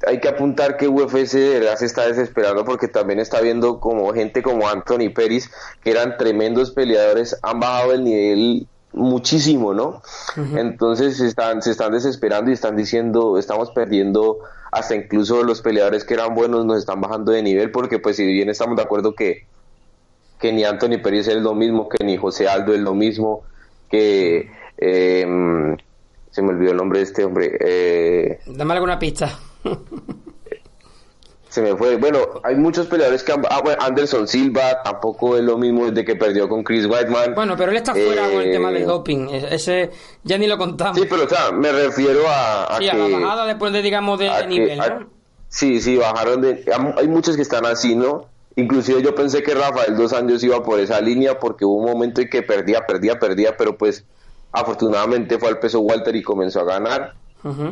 [0.05, 4.11] hay que apuntar que UFC de verdad se está desesperando porque también está viendo como
[4.13, 5.49] gente como Anthony Pérez,
[5.81, 10.01] que eran tremendos peleadores, han bajado el nivel muchísimo, ¿no?
[10.55, 14.39] Entonces se están, se están desesperando y están diciendo, estamos perdiendo
[14.71, 18.25] hasta incluso los peleadores que eran buenos nos están bajando de nivel porque pues si
[18.25, 19.45] bien estamos de acuerdo que,
[20.39, 23.43] que ni Anthony Pérez es lo mismo, que ni José Aldo es lo mismo,
[23.89, 24.51] que...
[24.77, 25.77] Eh,
[26.33, 27.57] se me olvidó el nombre de este hombre.
[27.59, 29.37] Eh, Dame alguna pista.
[31.47, 31.97] se me fue.
[31.97, 33.43] Bueno, hay muchos peleadores que han...
[33.47, 37.35] Ah, bueno, Anderson Silva tampoco es lo mismo desde que perdió con Chris Whiteman.
[37.35, 39.27] Bueno, pero él está fuera con el tema del eh, doping.
[39.29, 39.91] E-, ese
[40.23, 40.99] ya ni lo contamos.
[40.99, 42.63] Sí, pero o sea, me refiero a...
[42.63, 45.07] a sí, a la bajada después de, digamos, de, nivel, ¿no?
[45.49, 46.65] sí, sí, bajaron de...
[46.97, 48.25] Hay muchos que están así, ¿no?
[48.55, 52.21] Inclusive yo pensé que Rafael Dos Años iba por esa línea porque hubo un momento
[52.21, 54.03] en que perdía, perdía, perdía, pero pues
[54.53, 57.13] afortunadamente fue al peso Walter y comenzó a ganar.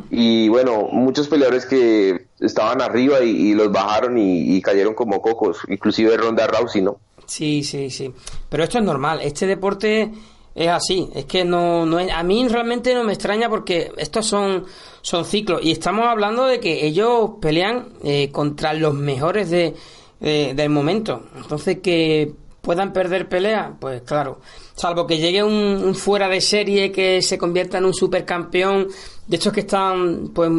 [0.10, 6.18] Y bueno, muchos peleadores que estaban arriba y, los bajaron y, cayeron como cocos, inclusive
[6.18, 6.98] Ronda Rousey, ¿no?
[7.26, 8.14] Sí, sí, sí.
[8.50, 10.12] Pero esto es normal, este deporte
[10.54, 14.26] es así, es que no, no es, a mí realmente no me extraña porque estos
[14.26, 14.66] son,
[15.02, 19.74] son ciclos y estamos hablando de que ellos pelean eh, contra los mejores de,
[20.20, 21.24] del momento.
[21.38, 24.40] Entonces que puedan perder pelea, pues claro,
[24.76, 28.88] salvo que llegue un, fuera de serie que se convierta en un supercampeón,
[29.28, 30.50] de estos que están pues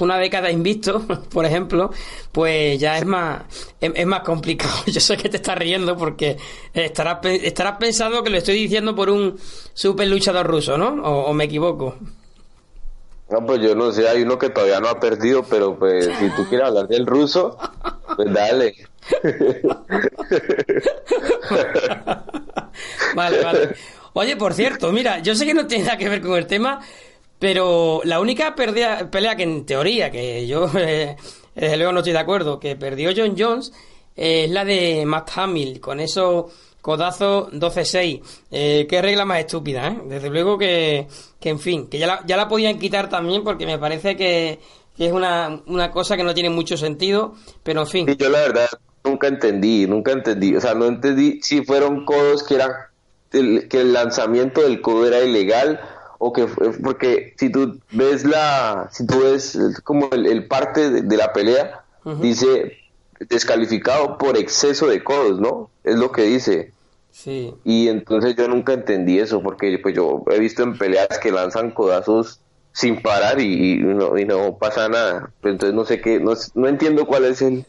[0.00, 1.90] una década invictos, por ejemplo,
[2.30, 3.42] pues ya es más
[3.80, 4.74] es, más complicado.
[4.86, 6.36] Yo sé que te estás riendo porque
[6.72, 9.36] estarás estarás pensando que lo estoy diciendo por un
[9.74, 11.02] super luchador ruso, ¿no?
[11.02, 11.96] o me equivoco.
[13.30, 16.30] No, pues yo no sé, hay uno que todavía no ha perdido, pero pues si
[16.30, 17.58] tú quieres hablar del ruso,
[18.16, 18.74] pues dale.
[23.14, 23.74] vale, vale.
[24.14, 26.80] Oye, por cierto, mira, yo sé que no tiene nada que ver con el tema,
[27.38, 31.16] pero la única pelea que en teoría, que yo eh,
[31.54, 33.72] desde luego no estoy de acuerdo, que perdió John Jones,
[34.16, 38.22] es la de Matt Hamill, con eso codazo 12-6.
[38.50, 39.98] Eh, qué regla más estúpida, ¿eh?
[40.06, 41.06] Desde luego que,
[41.38, 44.58] que en fin, que ya la, ya la podían quitar también porque me parece que,
[44.98, 48.16] es una, una, cosa que no tiene mucho sentido, pero en fin.
[48.18, 48.68] yo la verdad
[49.04, 52.70] nunca entendí, nunca entendí, o sea, no entendí si fueron codos que eran,
[53.30, 55.80] que el lanzamiento del codo era ilegal
[56.18, 56.46] o que
[56.82, 61.84] porque si tú ves la, si tú ves como el, parte de, la pelea,
[62.20, 62.76] dice
[63.28, 65.70] descalificado por exceso de codos, ¿no?
[65.84, 66.72] Es lo que dice.
[67.10, 67.54] Sí.
[67.64, 71.72] Y entonces yo nunca entendí eso, porque pues yo he visto en peleas que lanzan
[71.72, 72.40] codazos
[72.72, 75.30] sin parar y, no, y no pasa nada.
[75.40, 77.64] Pues entonces no sé qué, no, no entiendo cuál es el,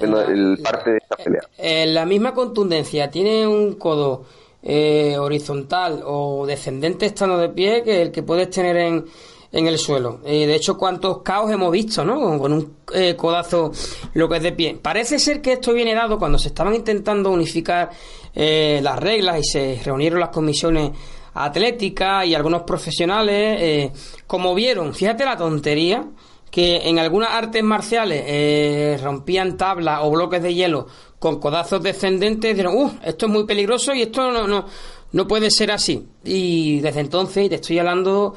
[0.00, 1.42] el parte de esta pelea.
[1.56, 4.24] En la misma contundencia, tiene un codo
[4.62, 9.04] eh, horizontal o descendente estando de pie que el que puedes tener en,
[9.52, 10.20] en el suelo.
[10.24, 12.38] Eh, de hecho, cuántos caos hemos visto, ¿no?
[12.38, 13.72] Con, un eh, codazo
[14.14, 14.78] lo que es de pie.
[14.80, 17.90] Parece ser que esto viene dado cuando se estaban intentando unificar
[18.34, 20.90] eh, las reglas y se reunieron las comisiones
[21.34, 23.92] atléticas y algunos profesionales,
[24.26, 26.04] como vieron, fíjate la tontería,
[26.50, 30.86] que en algunas artes marciales eh, rompían tablas o bloques de hielo
[31.18, 34.66] con codazos descendentes, dijeron, uh, esto es muy peligroso y esto no, no,
[35.12, 36.06] no puede ser así.
[36.24, 38.34] Y desde entonces, te estoy hablando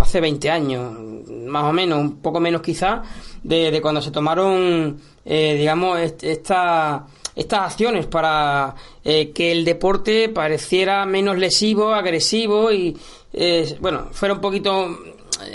[0.00, 0.92] hace 20 años,
[1.46, 3.06] más o menos, un poco menos quizás,
[3.42, 8.74] de, cuando se tomaron, eh, digamos, esta, estas acciones para
[9.04, 12.96] eh, que el deporte pareciera menos lesivo, agresivo y,
[13.32, 14.98] eh, bueno, fuera un poquito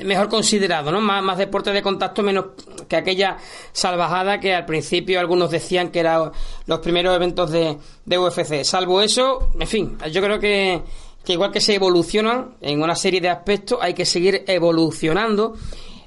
[0.03, 1.01] mejor considerado, ¿no?
[1.01, 2.45] Más, más deporte de contacto menos
[2.87, 3.37] que aquella
[3.71, 6.31] salvajada que al principio algunos decían que eran
[6.65, 8.63] los primeros eventos de, de UFC.
[8.63, 10.81] Salvo eso, en fin, yo creo que
[11.23, 15.53] que igual que se evolucionan en una serie de aspectos, hay que seguir evolucionando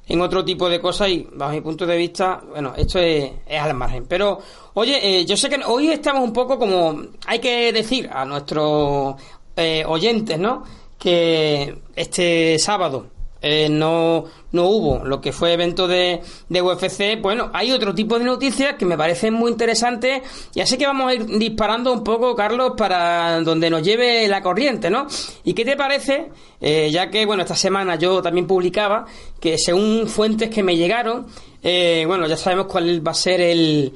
[0.08, 3.74] en otro tipo de cosas y bajo mi punto de vista, bueno, esto es, al
[3.74, 4.06] margen.
[4.06, 4.38] Pero,
[4.74, 9.16] oye, eh, yo sé que hoy estamos un poco como, hay que decir a nuestros
[9.56, 10.62] eh, oyentes, ¿no?
[10.98, 13.06] Que este sábado
[13.50, 18.18] eh, no, no hubo lo que fue evento de, de UFC, bueno, hay otro tipo
[18.18, 20.22] de noticias que me parecen muy interesantes
[20.54, 24.42] y así que vamos a ir disparando un poco, Carlos, para donde nos lleve la
[24.42, 25.06] corriente, ¿no?
[25.44, 26.30] ¿Y qué te parece?
[26.60, 29.06] Eh, ya que, bueno, esta semana yo también publicaba
[29.40, 31.26] que según fuentes que me llegaron,
[31.62, 33.92] eh, bueno, ya sabemos cuál va a ser el...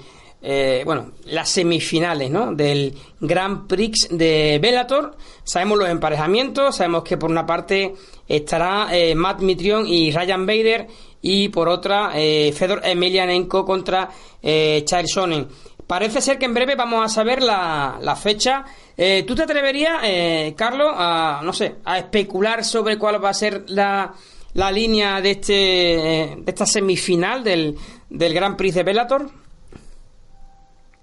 [0.85, 2.55] bueno, las semifinales ¿no?
[2.55, 5.17] del Grand Prix de Bellator.
[5.45, 7.95] Sabemos los emparejamientos, sabemos que por una parte
[8.31, 10.87] estará eh, Matt Mitrion y Ryan Bader
[11.21, 14.09] y por otra eh, Fedor Emelianenko contra
[14.43, 15.49] eh, Charles Sonnen.
[15.87, 18.65] Parece ser que en breve vamos a saber la, la fecha.
[18.97, 23.65] Eh, ¿Tú te atreverías, Carlos, a, no sé, a especular sobre cuál va a ser
[23.69, 24.15] la,
[24.55, 27.77] la línea de, este, de esta semifinal del,
[28.09, 29.31] del Grand Prix de Bellator?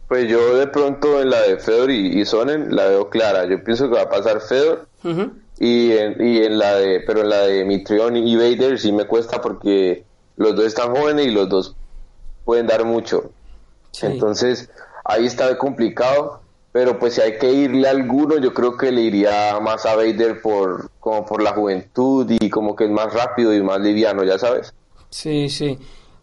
[0.08, 3.46] Pues yo de pronto en la de Fedor y, Sonnen la veo clara.
[3.46, 4.88] Yo pienso que va a pasar Fedor
[5.60, 9.06] y en, y en la de pero en la de Mitrion y Vader sí me
[9.06, 10.06] cuesta porque
[10.38, 11.76] los dos están jóvenes y los dos
[12.46, 13.32] pueden dar mucho.
[14.02, 14.70] Entonces
[15.04, 16.41] ahí está complicado
[16.72, 19.96] pero pues si hay que irle a alguno yo creo que le iría más a
[19.96, 24.24] Vader por como por la juventud y como que es más rápido y más liviano
[24.24, 24.74] ya sabes.
[25.10, 25.80] Sí sí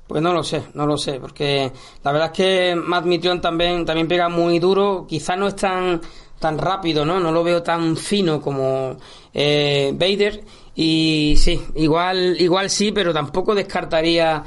[0.06, 3.84] pues no lo sé, no lo sé, porque la verdad es que Matt Mitrion también,
[3.84, 6.00] también pega muy duro, quizás no es tan
[6.44, 7.18] tan rápido, ¿no?
[7.20, 8.98] No lo veo tan fino como
[9.32, 10.42] eh, Vader.
[10.74, 14.44] Y sí, igual, igual sí, pero tampoco descartaría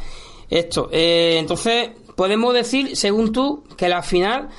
[0.48, 0.90] esto.
[0.92, 4.50] Eh, entonces, podemos decir, según tú, que la final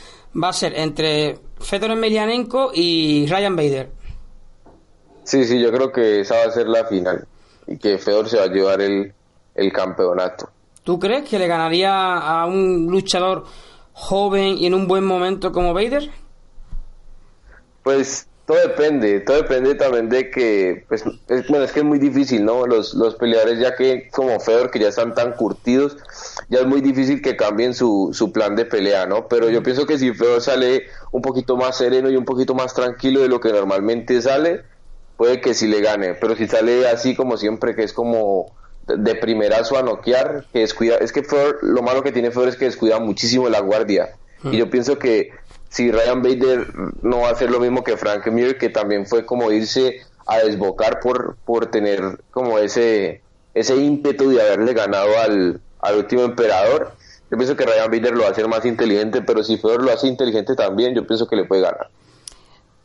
[0.42, 3.90] va a ser entre Fedor Emelianenko y Ryan Bader.
[5.22, 7.24] Sí, sí, yo creo que esa va a ser la final
[7.68, 9.12] y que Fedor se va a llevar el,
[9.54, 10.50] el campeonato.
[10.88, 13.44] ¿Tú crees que le ganaría a un luchador
[13.92, 16.08] joven y en un buen momento como Vader?
[17.82, 21.98] Pues todo depende, todo depende también de que, pues, es, bueno, es que es muy
[21.98, 22.66] difícil, ¿no?
[22.66, 25.98] Los, los peleadores ya que, como Fedor, que ya están tan curtidos,
[26.48, 29.28] ya es muy difícil que cambien su, su plan de pelea, ¿no?
[29.28, 32.72] Pero yo pienso que si Fedor sale un poquito más sereno y un poquito más
[32.72, 34.62] tranquilo de lo que normalmente sale,
[35.18, 38.56] puede que sí le gane, pero si sale así como siempre, que es como
[38.96, 42.56] de primerazo a noquear, que descuida, es que Fedor, lo malo que tiene Fedor es
[42.56, 45.30] que descuida muchísimo la guardia, y yo pienso que
[45.68, 46.66] si Ryan Bader
[47.02, 50.38] no va a hacer lo mismo que Frank Mir, que también fue como irse a
[50.38, 53.22] desbocar por, por tener como ese,
[53.54, 55.60] ese ímpetu de haberle ganado al,
[55.96, 56.92] último emperador.
[57.30, 59.92] Yo pienso que Ryan Bader lo va a hacer más inteligente, pero si Fedor lo
[59.92, 61.88] hace inteligente también, yo pienso que le puede ganar.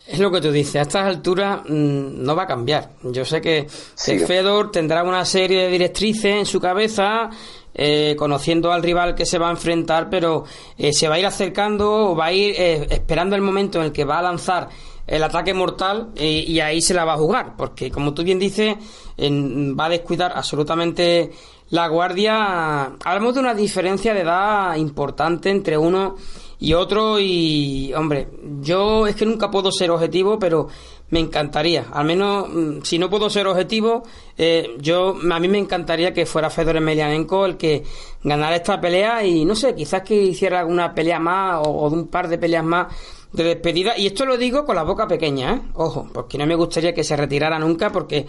[0.05, 2.91] Es lo que tú dices, a estas alturas mm, no va a cambiar.
[3.03, 7.29] Yo sé que, Fedor tendrá una serie de directrices en su cabeza
[7.73, 10.43] eh, conociendo al rival que se va a enfrentar, pero
[10.77, 13.91] eh, se va a ir acercando, va a ir eh, esperando el momento en el
[13.93, 14.67] que va a lanzar
[15.07, 18.75] el ataque mortal y ahí se la va a jugar, porque como tú bien dices,
[19.19, 21.29] va a descuidar absolutamente
[21.71, 22.83] la guardia.
[23.03, 26.15] Hablamos de una diferencia de edad importante entre uno
[26.63, 28.29] y otro y, hombre,
[28.61, 30.69] yo es que nunca puedo ser objetivo, pero
[31.09, 34.03] me encantaría, al menos mm, si no puedo ser objetivo,
[34.37, 37.83] eh, yo a mí me encantaría que fuera Fedor Emelianenko el que
[38.23, 42.07] ganara esta pelea y no sé, quizás que hiciera alguna pelea más o, de un
[42.07, 42.87] par de peleas más
[43.33, 45.61] de despedida y esto lo digo con la boca pequeña, ¿eh?
[45.73, 48.25] ojo, porque no me gustaría que se retirara nunca porque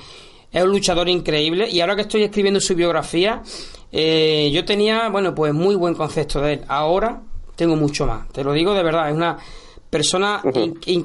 [0.51, 3.45] es un luchador increíble y ahora que estoy escribiendo su biografía,
[3.93, 6.65] eh, yo tenía, bueno, pues muy buen concepto de él.
[6.67, 7.23] Ahora
[7.57, 8.29] tengo mucho más.
[8.29, 9.37] Te lo digo de verdad, es una
[9.89, 10.43] persona...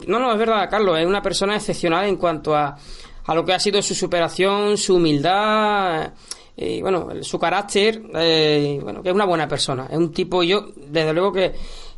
[0.08, 2.76] no, no, es verdad, Carlos, es una persona excepcional en cuanto a,
[3.26, 6.12] a lo que ha sido su superación, su humildad,
[6.58, 9.88] eh, y bueno, su carácter, eh, bueno, que es una buena persona.
[9.90, 11.54] Es un tipo, yo, desde luego que,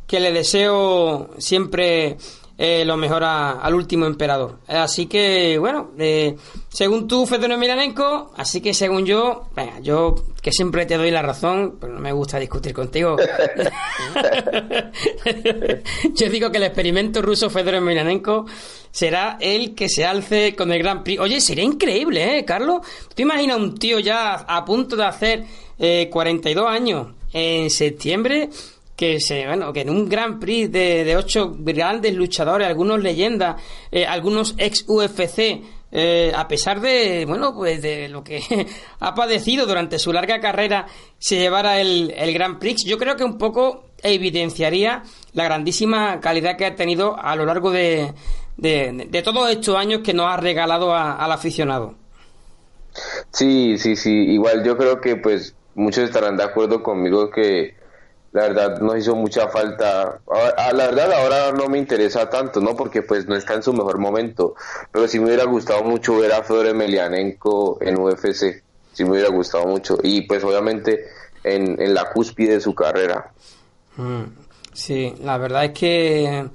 [0.06, 2.16] que le deseo siempre
[2.58, 4.58] eh, lo mejor al último emperador.
[4.68, 6.36] Así que, bueno, eh,
[6.68, 11.22] según tú, Fedor Emelianenko, así que según yo, venga, yo que siempre te doy la
[11.22, 13.16] razón, pero no me gusta discutir contigo.
[16.14, 18.44] yo digo que el experimento ruso Fedor Emelianenko
[18.90, 21.20] será el que se alce con el Gran Prix.
[21.20, 22.82] Oye, sería increíble, ¿eh, Carlos?
[23.14, 25.44] ¿Tú imaginas un tío ya a punto de hacer
[26.10, 28.50] 42 años en septiembre?
[29.02, 33.60] Que se bueno que en un Gran Prix de, de ocho grandes luchadores algunos leyendas
[33.90, 38.40] eh, algunos ex UFC eh, a pesar de bueno pues de lo que
[39.00, 40.86] ha padecido durante su larga carrera
[41.18, 46.56] se llevara el, el Grand Prix yo creo que un poco evidenciaría la grandísima calidad
[46.56, 48.14] que ha tenido a lo largo de,
[48.56, 51.96] de, todos estos años que nos ha regalado al aficionado.
[53.32, 57.81] Sí sí sí igual yo creo que pues muchos estarán de acuerdo conmigo que
[58.32, 60.20] la verdad nos hizo mucha falta.
[60.56, 62.74] Ah, la verdad ahora no me interesa tanto, ¿no?
[62.74, 64.54] Porque pues no está en su mejor momento.
[64.90, 68.62] Pero sí me hubiera gustado mucho ver a Fedor Emelianenko en UFC.
[68.92, 69.98] Sí me hubiera gustado mucho.
[70.02, 71.04] Y pues obviamente
[71.44, 73.32] en, en la cúspide de su carrera.
[73.96, 74.22] Mm,
[74.72, 76.46] sí, la verdad es que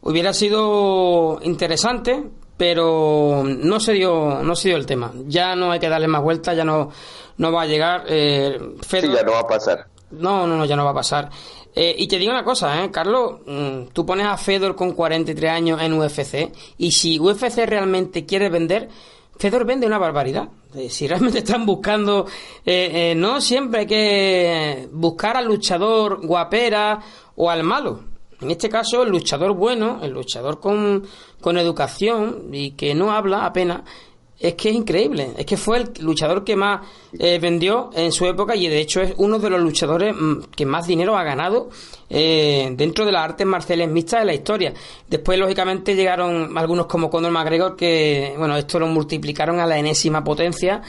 [0.00, 2.24] hubiera sido interesante,
[2.56, 5.12] pero no se dio no se dio el tema.
[5.26, 6.90] Ya no hay que darle más vueltas, ya no,
[7.36, 8.04] no va a llegar.
[8.08, 8.58] Eh,
[8.88, 9.86] Sí, ya no va a pasar.
[10.12, 11.30] No, no, no, ya no va a pasar.
[11.74, 13.40] Eh, y te digo una cosa, ¿eh, Carlos?
[13.46, 18.50] Mm, tú pones a Fedor con 43 años en UFC y si UFC realmente quiere
[18.50, 18.88] vender,
[19.38, 20.48] Fedor vende una barbaridad.
[20.74, 22.26] Eh, si realmente están buscando,
[22.64, 27.00] eh, no siempre hay que buscar al luchador guapera
[27.36, 28.12] o al malo.
[28.42, 31.06] En este caso, el luchador bueno, el luchador con,
[31.40, 33.82] con educación y que no habla apenas,
[34.42, 35.30] es que es increíble.
[35.36, 36.80] Es que fue el luchador que más
[37.18, 40.66] eh, vendió en su época y de hecho es uno de los luchadores mm, que
[40.66, 41.70] más dinero ha ganado
[42.10, 44.74] eh, dentro de las artes marciales mixtas de la historia.
[45.08, 50.24] Después, lógicamente, llegaron algunos como Conor McGregor que, bueno, esto lo multiplicaron a la enésima
[50.24, 50.82] potencia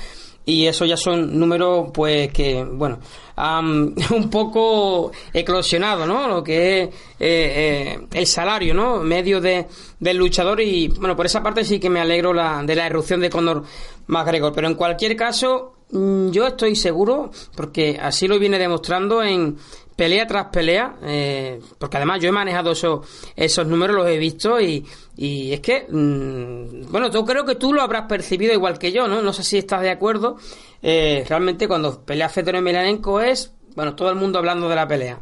[0.46, 3.00] y eso ya son números pues que bueno
[3.36, 9.66] han un poco eclosionado no lo que es eh, eh, el salario no medio de,
[10.00, 13.22] del luchador y bueno por esa parte sí que me alegro la, de la erupción
[13.22, 13.64] de Conor
[14.08, 14.54] McGregor.
[14.54, 19.58] Pero en cualquier caso mm, yo estoy seguro porque así lo viene demostrando en
[19.96, 24.86] pelea tras pelea, eh, porque además yo he manejado esos, números, los he visto y,
[25.16, 29.08] y es que, mm, bueno, yo creo que tú lo habrás percibido igual que yo,
[29.08, 29.22] ¿no?
[29.22, 30.38] No sé si estás de acuerdo.
[30.82, 35.20] Eh, realmente cuando pelea Fedor Emelianenko es, bueno, todo el mundo hablando de la pelea.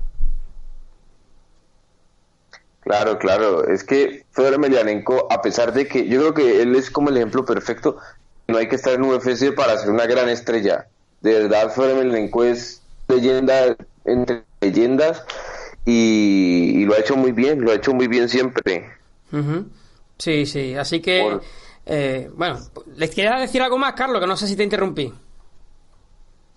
[2.81, 3.67] Claro, claro.
[3.67, 7.17] Es que Fedor Emelianenko, a pesar de que yo creo que él es como el
[7.17, 7.97] ejemplo perfecto,
[8.47, 10.87] no hay que estar en UFC para ser una gran estrella.
[11.21, 13.75] De verdad, Fedor Emelianenko es leyenda
[14.05, 15.23] entre leyendas
[15.85, 18.89] y, lo ha hecho muy bien, lo ha hecho muy bien siempre.
[20.17, 21.39] Sí, sí, así que,
[21.85, 22.59] eh, bueno,
[22.95, 24.21] ¿les quería decir algo más, Carlos?
[24.21, 25.11] Que no sé si te interrumpí.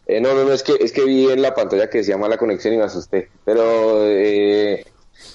[0.06, 2.36] Eh, no, no, no, es que, es que vi en la pantalla que decía mala
[2.36, 3.30] conexión y me asusté.
[3.44, 4.84] Pero eh,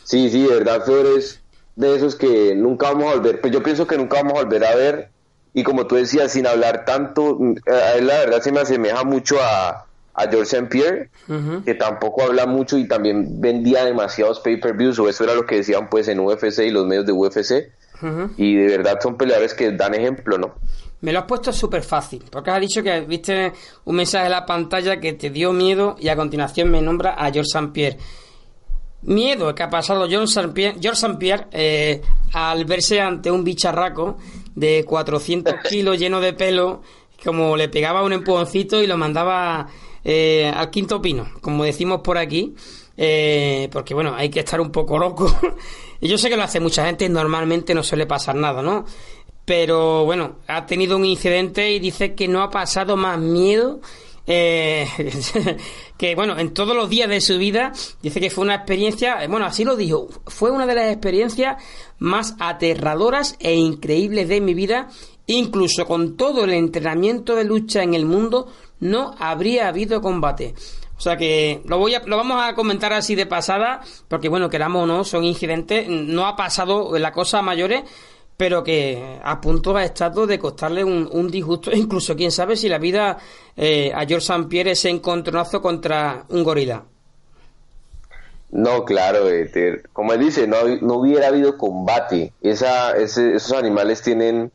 [0.03, 1.41] sí, sí, de verdad, Fedor es
[1.75, 3.41] de esos que nunca vamos a volver.
[3.41, 5.09] Pues yo pienso que nunca vamos a volver a ver.
[5.53, 9.37] Y como tú decías, sin hablar tanto, a él la verdad se me asemeja mucho
[9.41, 9.87] a,
[10.19, 10.67] a George St.
[10.67, 11.09] Pierre,
[11.63, 15.89] que tampoco habla mucho y también vendía demasiados pay-per-views, o eso era lo que decían
[15.89, 17.71] pues en UFC y los medios de UFC.
[18.37, 20.55] Y de verdad son peleadores que dan ejemplo, ¿no?
[21.01, 23.53] Me lo has puesto súper fácil, porque has dicho que viste
[23.85, 27.31] un mensaje en la pantalla que te dio miedo y a continuación me nombra a
[27.31, 27.69] George St.
[27.71, 27.97] Pierre.
[29.03, 30.49] Miedo que ha pasado George St.
[30.49, 31.17] Pierre, George St.
[31.17, 32.01] Pierre eh,
[32.33, 34.17] al verse ante un bicharraco
[34.55, 36.81] de 400 kilos lleno de pelo,
[37.23, 39.67] como le pegaba un empujoncito y lo mandaba
[40.11, 42.55] eh, al quinto pino, como decimos por aquí,
[42.97, 45.31] eh, porque bueno, hay que estar un poco loco.
[46.01, 48.85] y yo sé que lo hace mucha gente, normalmente no suele pasar nada, ¿no?
[49.45, 53.81] Pero bueno, ha tenido un incidente y dice que no ha pasado más miedo.
[54.25, 54.87] Eh,
[55.97, 59.45] que bueno, en todos los días de su vida dice que fue una experiencia, bueno,
[59.45, 61.61] así lo dijo, fue una de las experiencias
[61.99, 64.89] más aterradoras e increíbles de mi vida,
[65.27, 70.55] incluso con todo el entrenamiento de lucha en el mundo, no habría habido combate.
[70.97, 74.49] O sea que lo voy a, lo vamos a comentar así de pasada, porque bueno,
[74.49, 77.83] queramos o no, son incidentes, no ha pasado la cosa a mayores,
[78.35, 82.77] pero que a punto ha estado de costarle un, disgusto, incluso quién sabe si la
[82.79, 83.17] vida
[83.55, 84.47] eh, a George St.
[84.49, 86.83] Pierre ese encontronazo contra un gorila.
[88.51, 92.33] No, claro, eh, como dice, no, no hubiera habido combate.
[92.41, 94.51] Esa, esos animales tienen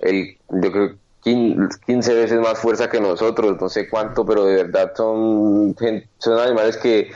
[0.00, 4.92] el, yo creo 15 veces más fuerza que nosotros, no sé cuánto, pero de verdad
[4.96, 5.76] son,
[6.18, 7.10] son animales que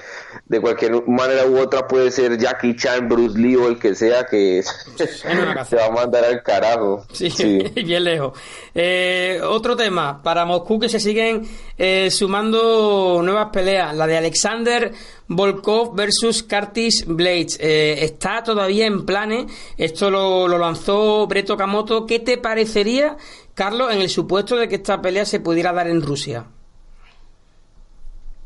[0.47, 4.27] de cualquier manera u otra puede ser Jackie Chan, Bruce Lee o el que sea
[4.27, 4.63] que
[4.97, 7.07] se va a mandar al carajo.
[7.13, 7.31] Sí,
[7.75, 8.39] bien lejos.
[8.75, 11.49] Eh, otro tema, para Moscú que se siguen
[11.79, 14.93] eh, sumando nuevas peleas, la de Alexander
[15.29, 17.59] Volkov versus Curtis Blades.
[17.61, 19.47] Eh, está todavía en planes,
[19.79, 23.17] esto lo, lo lanzó Breto Kamoto, ¿qué te parecería?
[23.55, 26.47] Carlos, en el supuesto de que esta pelea se pudiera dar en Rusia.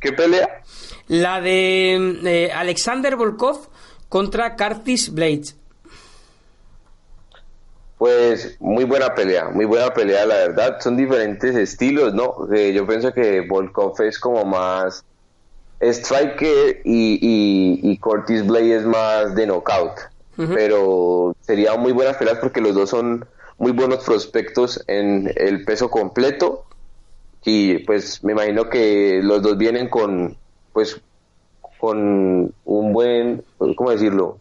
[0.01, 0.63] ¿Qué pelea?
[1.09, 3.69] La de Alexander Volkov
[4.09, 5.57] contra Curtis Blades.
[7.99, 10.77] Pues muy buena pelea, muy buena pelea, la verdad.
[10.81, 12.47] Son diferentes estilos, ¿no?
[12.55, 15.05] Eh, yo pienso que Volkov es como más
[15.81, 19.93] striker y, y, Curtis Blades es más de knockout.
[20.37, 23.27] Pero serían muy buenas peleas porque los dos son
[23.59, 26.65] muy buenos prospectos en el peso completo.
[27.45, 30.37] Y pues me imagino que los dos vienen con
[30.73, 31.01] pues
[31.81, 33.45] con un buen
[33.77, 34.39] cómo decirlo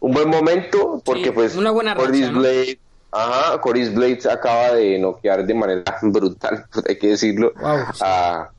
[0.00, 2.78] un buen momento porque pues una buena Coris Blade
[3.12, 7.52] ajá Blades acaba de noquear de manera brutal pues, hay que decirlo
[8.00, 8.50] a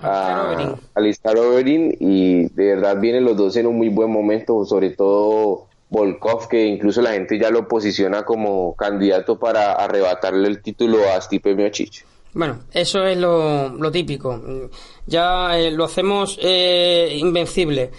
[0.00, 4.90] a Alistar Overin y de verdad vienen los dos en un muy buen momento sobre
[4.90, 10.98] todo Volkov, que incluso la gente ya lo posiciona como candidato para arrebatarle el título
[11.10, 12.04] a Stipe Miocic.
[12.34, 14.40] Bueno, eso es lo, típico.
[15.06, 17.90] Ya eh, lo hacemos eh, invencible.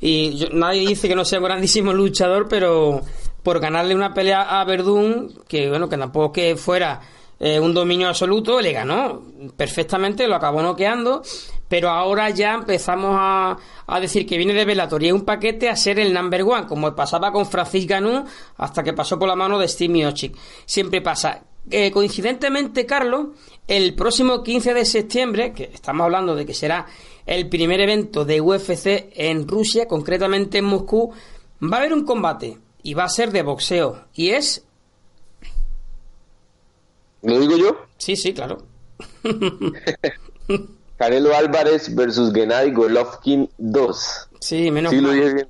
[0.00, 3.00] Y nadie dice que no sea un grandísimo luchador, pero
[3.42, 7.00] por ganarle una pelea a Verdún, que bueno, que tampoco que fuera
[7.40, 9.22] eh, un dominio absoluto, le ganó
[9.56, 11.22] perfectamente, lo acabó noqueando
[11.68, 13.56] pero ahora ya empezamos a,
[14.00, 17.30] decir que viene de Bellator y un paquete a ser el number one, como pasaba
[17.30, 18.24] con Francis Ganú
[18.56, 20.36] hasta que pasó por la mano de Steve Miocic.
[20.64, 21.42] Siempre pasa.
[21.70, 23.28] Eh, coincidentemente, Carlos,
[23.66, 26.86] el próximo 15 de septiembre, que estamos hablando de que será
[27.26, 31.12] el primer evento de UFC en Rusia, concretamente en Moscú,
[31.62, 34.64] va a haber un combate y va a ser de boxeo y es...
[37.20, 37.76] ¿Lo digo yo?
[37.98, 38.62] Sí, sí, claro.
[40.98, 44.28] Canelo Álvarez versus Gennady Golovkin 2.
[44.40, 45.48] Sí, menos mal.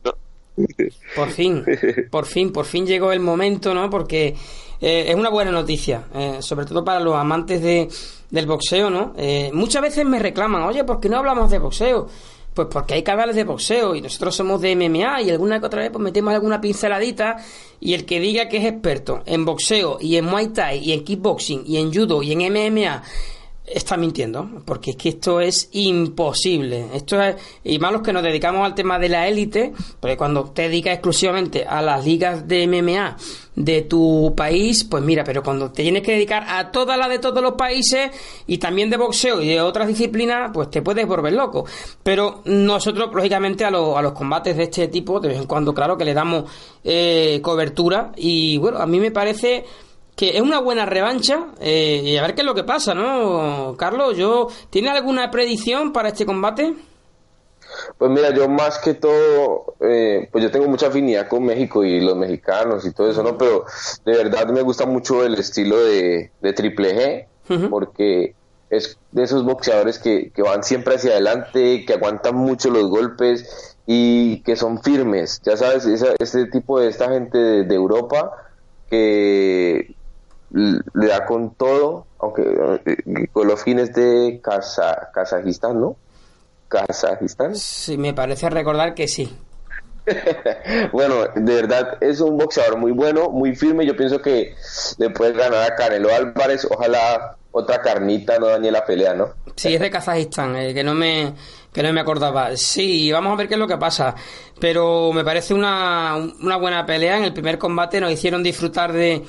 [1.14, 1.64] Por fin,
[2.10, 3.88] por fin, por fin llegó el momento, ¿no?
[3.88, 4.34] Porque
[4.80, 7.88] eh, es una buena noticia, eh, sobre todo para los amantes de,
[8.28, 9.14] del boxeo, ¿no?
[9.16, 12.08] Eh, muchas veces me reclaman, oye, ¿por qué no hablamos de boxeo?
[12.54, 15.82] Pues porque hay canales de boxeo y nosotros somos de MMA y alguna que otra
[15.82, 17.36] vez pues metemos alguna pinceladita
[17.78, 21.04] y el que diga que es experto en boxeo y en Muay Thai y en
[21.04, 23.04] kickboxing y en judo y en MMA
[23.72, 26.86] está mintiendo, porque es que esto es imposible.
[26.94, 30.44] Esto es, y más los que nos dedicamos al tema de la élite, porque cuando
[30.44, 33.16] te dedicas exclusivamente a las ligas de MMA
[33.54, 37.18] de tu país, pues mira, pero cuando te tienes que dedicar a todas las de
[37.18, 38.10] todos los países
[38.46, 41.64] y también de boxeo y de otras disciplinas, pues te puedes volver loco.
[42.02, 43.70] Pero nosotros, lógicamente, a, a
[44.02, 46.44] los combates de este tipo, de vez en cuando, claro, que le damos
[46.84, 49.64] eh, cobertura y bueno, a mí me parece
[50.18, 53.76] que es una buena revancha eh, y a ver qué es lo que pasa, ¿no?
[53.78, 56.74] Carlos, yo ¿tiene alguna predicción para este combate?
[57.96, 62.00] Pues mira, yo más que todo, eh, pues yo tengo mucha afinidad con México y
[62.00, 63.38] los mexicanos y todo eso, ¿no?
[63.38, 63.64] Pero
[64.04, 68.34] de verdad me gusta mucho el estilo de, Triple G, porque
[68.70, 74.42] es de esos boxeadores que, van siempre hacia adelante, que aguantan mucho los golpes y
[74.42, 75.40] que son firmes.
[75.44, 78.32] Ya sabes, ese tipo de esta gente de Europa
[78.90, 79.94] que
[80.50, 85.96] le da con todo, aunque con los fines de Kazajistán, ¿no?
[86.68, 87.54] Kazajistán.
[87.54, 89.36] Sí, me parece recordar que sí.
[90.92, 93.86] bueno, de verdad es un boxeador muy bueno, muy firme.
[93.86, 94.54] Yo pienso que
[94.98, 96.66] le puede ganar a Canelo Álvarez.
[96.70, 99.28] Ojalá otra carnita no dañe la pelea, ¿no?
[99.56, 101.34] Sí, es de Kazajistán, eh, que no me
[101.72, 102.56] que no me acordaba.
[102.56, 104.14] Sí, vamos a ver qué es lo que pasa.
[104.58, 107.18] Pero me parece una, una buena pelea.
[107.18, 109.22] En el primer combate nos hicieron disfrutar de,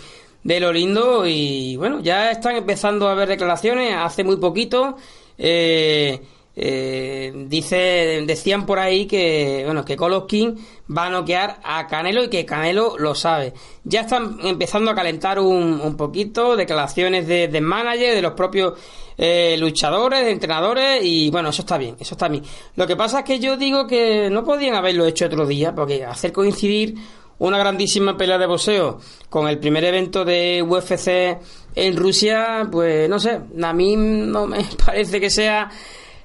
[0.44, 4.98] de lo lindo y bueno, ya están empezando a haber declaraciones hace muy poquito.
[5.38, 6.20] Eh,
[6.62, 9.96] eh, dice, decían por ahí que bueno que
[10.28, 10.56] King
[10.92, 13.54] va a noquear a Canelo y que Canelo lo sabe.
[13.84, 18.74] Ya están empezando a calentar un, un poquito declaraciones de, de manager, de los propios
[19.18, 22.44] eh, luchadores, de entrenadores y bueno, eso está bien, eso está bien.
[22.76, 26.04] Lo que pasa es que yo digo que no podían haberlo hecho otro día porque
[26.04, 26.96] hacer coincidir
[27.40, 31.42] una grandísima pelea de boxeo con el primer evento de UFC
[31.76, 35.70] en Rusia, pues no sé, a mí no me parece que sea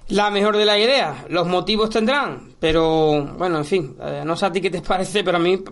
[0.08, 1.16] la mejor de las ideas.
[1.28, 5.24] Los motivos tendrán, pero bueno, en fin, eh, no sé a ti qué te parece,
[5.24, 5.62] pero a mí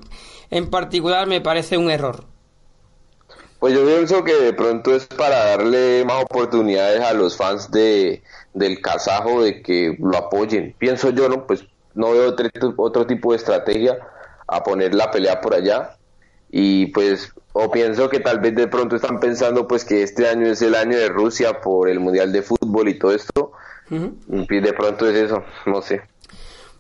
[0.51, 2.24] en particular me parece un error.
[3.59, 8.22] Pues yo pienso que de pronto es para darle más oportunidades a los fans de
[8.55, 10.74] del kazajo de que lo apoyen.
[10.78, 11.47] Pienso yo, ¿no?
[11.47, 11.64] Pues
[11.95, 13.99] no veo otro, otro tipo de estrategia
[14.53, 15.96] a poner la pelea por allá.
[16.50, 20.46] Y pues, o pienso que tal vez de pronto están pensando pues que este año
[20.46, 23.53] es el año de Rusia por el Mundial de Fútbol y todo esto.
[23.90, 26.00] Y de pronto es eso, no sé.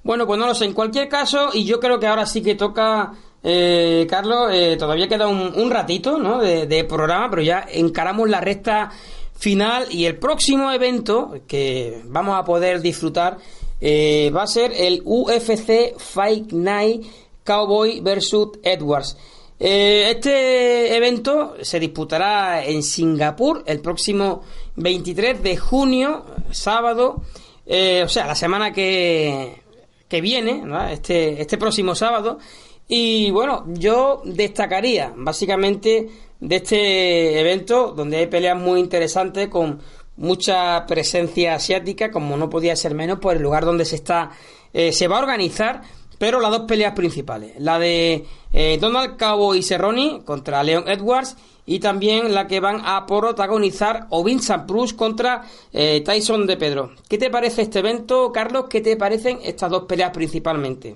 [0.02, 0.64] Bueno, pues no lo sé.
[0.64, 3.12] En cualquier caso, y yo creo que ahora sí que toca,
[3.42, 6.40] eh, Carlos, eh, todavía queda un, ratito ¿no?
[6.40, 8.90] de, programa, pero ya encaramos la recta
[9.38, 13.38] final y el próximo evento que vamos a poder disfrutar
[13.80, 17.04] eh, va a ser el UFC Fight Night
[17.44, 19.16] Cowboy vs Edwards.
[19.58, 24.42] este evento se disputará en Singapur el próximo
[24.76, 27.22] 23 de junio, sábado,
[27.66, 29.62] o sea, la semana que,
[30.08, 32.38] que viene, este, este próximo sábado.
[32.86, 39.80] Y bueno, yo destacaría básicamente de este evento donde hay peleas muy interesantes con
[40.16, 44.32] mucha presencia asiática, como no podía ser menos por el lugar donde se está,
[44.74, 45.80] eh, se va a organizar,
[46.22, 51.36] pero las dos peleas principales, la de eh, Donald Cabo y Cerrone contra Leon Edwards
[51.66, 55.42] y también la que van a protagonizar o Vincent Bruce contra
[55.72, 56.92] eh, Tyson de Pedro.
[57.08, 58.66] ¿Qué te parece este evento, Carlos?
[58.70, 60.94] ¿Qué te parecen estas dos peleas principalmente?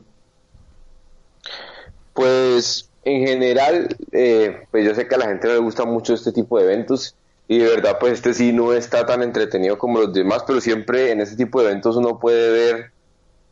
[2.13, 6.31] Pues en general, eh, pues yo sé que a la gente le gusta mucho este
[6.31, 7.17] tipo de eventos
[7.49, 11.11] y de verdad pues este sí no está tan entretenido como los demás, pero siempre
[11.11, 12.93] en este tipo de eventos uno puede ver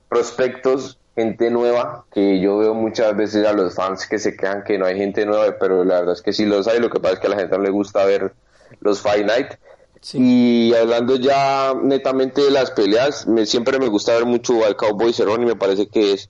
[0.08, 4.78] prospectos gente nueva, que yo veo muchas veces a los fans que se quejan que
[4.78, 7.14] no hay gente nueva, pero la verdad es que sí los hay, lo que pasa
[7.14, 8.32] es que a la gente no le gusta ver
[8.80, 9.48] los Fight Night.
[10.12, 15.14] Y hablando ya netamente de las peleas, me, siempre me gusta ver mucho al Cowboy
[15.14, 16.28] Cerrone y me parece que es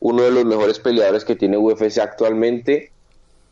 [0.00, 2.90] uno de los mejores peleadores que tiene UFC actualmente.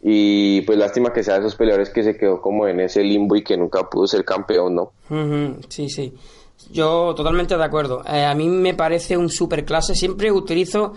[0.02, 3.36] Y pues lástima que sea de esos peleadores que se quedó como en ese limbo
[3.36, 4.92] y que nunca pudo ser campeón, ¿no?
[5.68, 6.12] Sí, sí.
[6.70, 8.02] Yo totalmente de acuerdo.
[8.06, 9.94] Eh, a mí me parece un superclase.
[9.94, 10.94] Siempre utilizo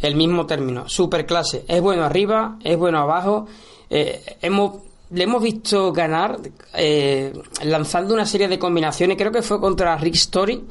[0.00, 0.88] el mismo término.
[0.88, 1.64] Superclase.
[1.68, 3.46] Es bueno arriba, es bueno abajo.
[3.90, 6.38] Eh, hemos, le hemos visto ganar
[6.74, 7.32] eh,
[7.62, 9.16] lanzando una serie de combinaciones.
[9.16, 10.64] Creo que fue contra Rick Story.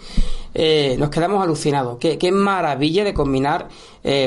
[0.97, 1.97] nos quedamos alucinados.
[1.97, 3.67] Qué, qué maravilla de combinar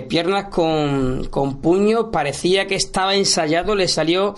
[0.08, 2.06] piernas con, con puños.
[2.10, 4.34] Parecía que estaba ensayado, le salió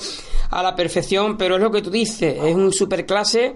[0.50, 1.36] a la perfección.
[1.36, 2.36] Pero es lo que tú dices.
[2.42, 3.54] Es un superclase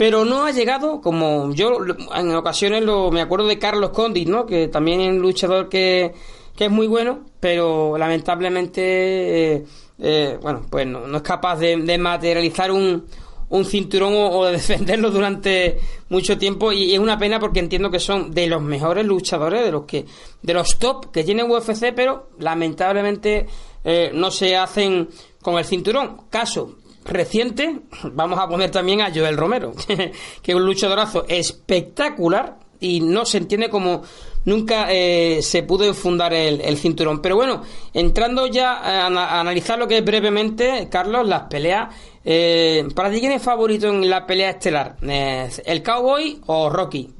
[0.00, 1.72] pero no ha llegado como yo
[2.16, 4.46] en ocasiones lo, me acuerdo de Carlos Condit, ¿no?
[4.46, 6.14] Que también es un luchador que,
[6.58, 9.64] es muy bueno, pero lamentablemente, eh,
[9.98, 13.04] eh, bueno, pues no, es capaz de, materializar un,
[13.50, 15.78] un cinturón o, de defenderlo durante
[16.08, 19.70] mucho tiempo y, es una pena porque entiendo que son de los mejores luchadores, de
[19.70, 20.06] los que
[20.40, 23.46] de los top que tiene UFC, pero lamentablemente
[23.84, 25.10] eh, no se hacen
[25.42, 26.22] con el cinturón.
[26.30, 26.76] Caso
[27.10, 27.80] reciente,
[28.12, 33.38] vamos a poner también a Joel Romero, que es un luchadorazo espectacular y no se
[33.38, 34.02] entiende como
[34.46, 37.20] nunca eh, se pudo enfundar el, cinturón.
[37.20, 41.94] Pero bueno, entrando ya a, analizar lo que es brevemente, Carlos, las peleas.
[42.24, 44.96] Eh, ¿Para ti quién es favorito en la pelea estelar?
[45.02, 47.14] Eh, ¿El Cowboy o Rocky?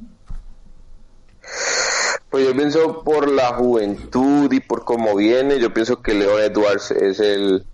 [2.31, 6.93] Pues yo pienso por la juventud y por cómo viene, yo pienso que Leon Edwards
[6.93, 7.65] es el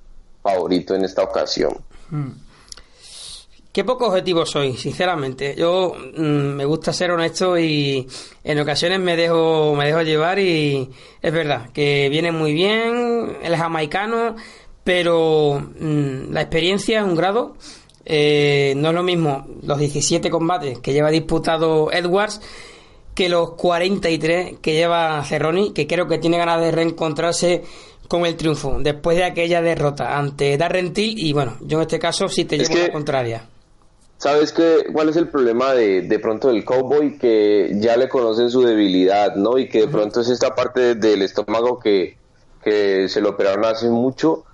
[0.43, 1.77] favorito en esta ocasión.
[2.11, 2.47] Mm.
[3.77, 5.55] Qué poco objetivo soy, sinceramente.
[5.55, 8.09] Yo mm, me gusta ser honesto y
[8.43, 10.89] en ocasiones me dejo, me dejo llevar y
[11.21, 14.35] es verdad que viene muy bien el jamaicano,
[14.83, 17.55] pero mm, la experiencia es un grado.
[18.07, 22.41] Eh, no es lo mismo los 17 combates que lleva disputado Edwards
[23.17, 27.65] que los 43 que lleva Cerroni, que creo que tiene ganas de reencontrarse
[28.09, 32.29] con el triunfo después de aquella derrota ante Darrentil y bueno, yo en este caso
[32.29, 33.47] sí te llevo la contraria.
[34.19, 37.19] ¿Sabes qué, cuál es el problema de, de pronto del cowboy?
[37.19, 39.59] Que ya le conocen su debilidad, ¿no?
[39.59, 42.17] Y que de pronto es esta parte del estómago que,
[42.63, 44.45] que se lo operaron hace mucho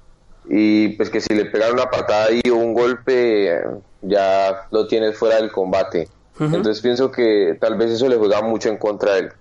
[0.48, 3.60] y pues que si le pegaron una patada y un golpe
[4.00, 6.08] ya lo tienes fuera del combate.
[6.40, 9.32] Entonces pienso que tal vez eso le juega mucho en contra de él.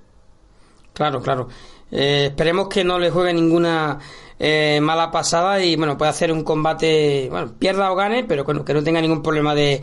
[0.93, 1.47] Claro, claro.
[1.91, 3.99] Eh, esperemos que no le juegue ninguna
[4.39, 8.53] eh, mala pasada y bueno, puede hacer un combate, bueno, pierda o gane, pero que
[8.53, 9.81] no, que no tenga ningún problema de,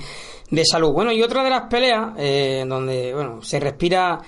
[0.50, 0.92] de, salud.
[0.92, 4.20] Bueno, y otra de las peleas eh, donde, bueno, se respira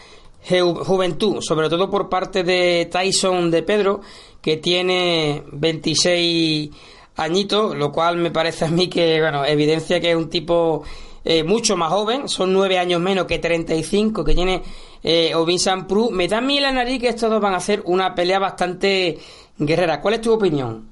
[0.43, 4.01] juventud, sobre todo por parte de Tyson de Pedro,
[4.41, 6.71] que tiene 26
[7.17, 10.83] añitos, lo cual me parece a mí que, bueno, evidencia que es un tipo
[11.25, 14.63] eh, mucho más joven, son nueve años menos que 35 que tiene
[15.03, 16.11] eh, Vincent Prue.
[16.11, 19.19] Me da a mí la nariz que estos dos van a hacer una pelea bastante
[19.59, 20.01] guerrera.
[20.01, 20.89] ¿Cuál es tu opinión?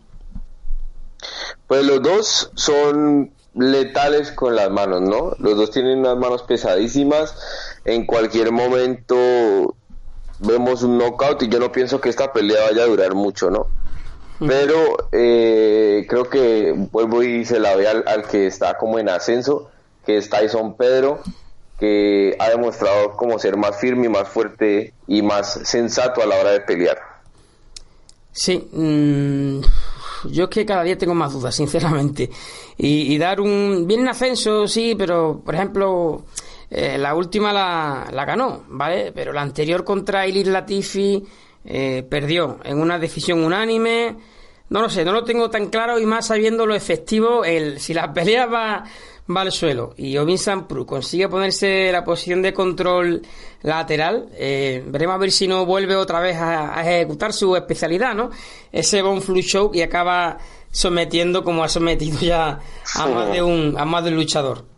[1.66, 5.32] Pues los dos son letales con las manos, ¿no?
[5.38, 7.36] Los dos tienen unas manos pesadísimas.
[7.84, 9.74] En cualquier momento
[10.38, 13.66] vemos un knockout y yo no pienso que esta pelea vaya a durar mucho, ¿no?
[14.38, 19.09] Pero eh, creo que vuelvo y se la ve al, al, que está como en
[19.09, 19.68] ascenso,
[20.06, 21.20] que es Tyson Pedro,
[21.79, 26.37] que ha demostrado como ser más firme y más fuerte y más sensato a la
[26.37, 26.99] hora de pelear.
[28.33, 29.61] Sí, mmm,
[30.31, 32.31] yo es que cada día tengo más dudas, sinceramente.
[32.76, 33.87] Y, dar un...
[33.87, 36.24] Viene en ascenso, sí, pero por ejemplo,
[36.70, 39.12] eh, la última la, la, ganó, ¿vale?
[39.12, 41.24] Pero la anterior contra Ilir Latifi
[41.64, 44.16] eh, perdió en una decisión unánime.
[44.70, 47.95] No lo sé, no lo tengo tan claro y más sabiendo lo efectivo, el, si
[47.95, 48.85] la pelea va,
[49.35, 53.22] va al suelo y Ovin Sampru consigue ponerse la posición de control
[53.62, 58.14] lateral, eh, veremos a ver si no vuelve otra vez a, a ejecutar su especialidad,
[58.14, 58.31] ¿no?
[58.72, 60.39] Ese Bon Flu Show y acaba
[60.70, 62.61] sometiendo como ha sometido ya
[62.95, 64.78] a más de un, a más de un luchador.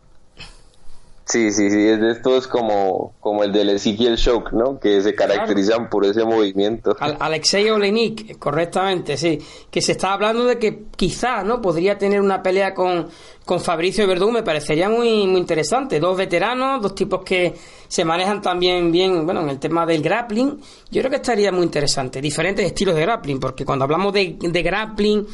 [1.30, 4.80] Sí, sí, sí, es de estos como, como el del Ezequiel Shock, ¿no?
[4.80, 5.90] Que se caracterizan claro.
[5.90, 6.96] por ese movimiento.
[6.98, 9.38] Al Alexei Olenik, correctamente, sí.
[9.70, 11.62] Que se está hablando de que quizá, ¿no?
[11.62, 13.06] Podría tener una pelea con,
[13.44, 16.00] con Fabricio Verdú, me parecería muy, muy interesante.
[16.00, 17.54] Dos veteranos, dos tipos que
[17.86, 20.60] se manejan también bien, bueno, en el tema del grappling.
[20.90, 22.20] Yo creo que estaría muy interesante.
[22.20, 25.24] Diferentes estilos de grappling, porque cuando hablamos de, de grappling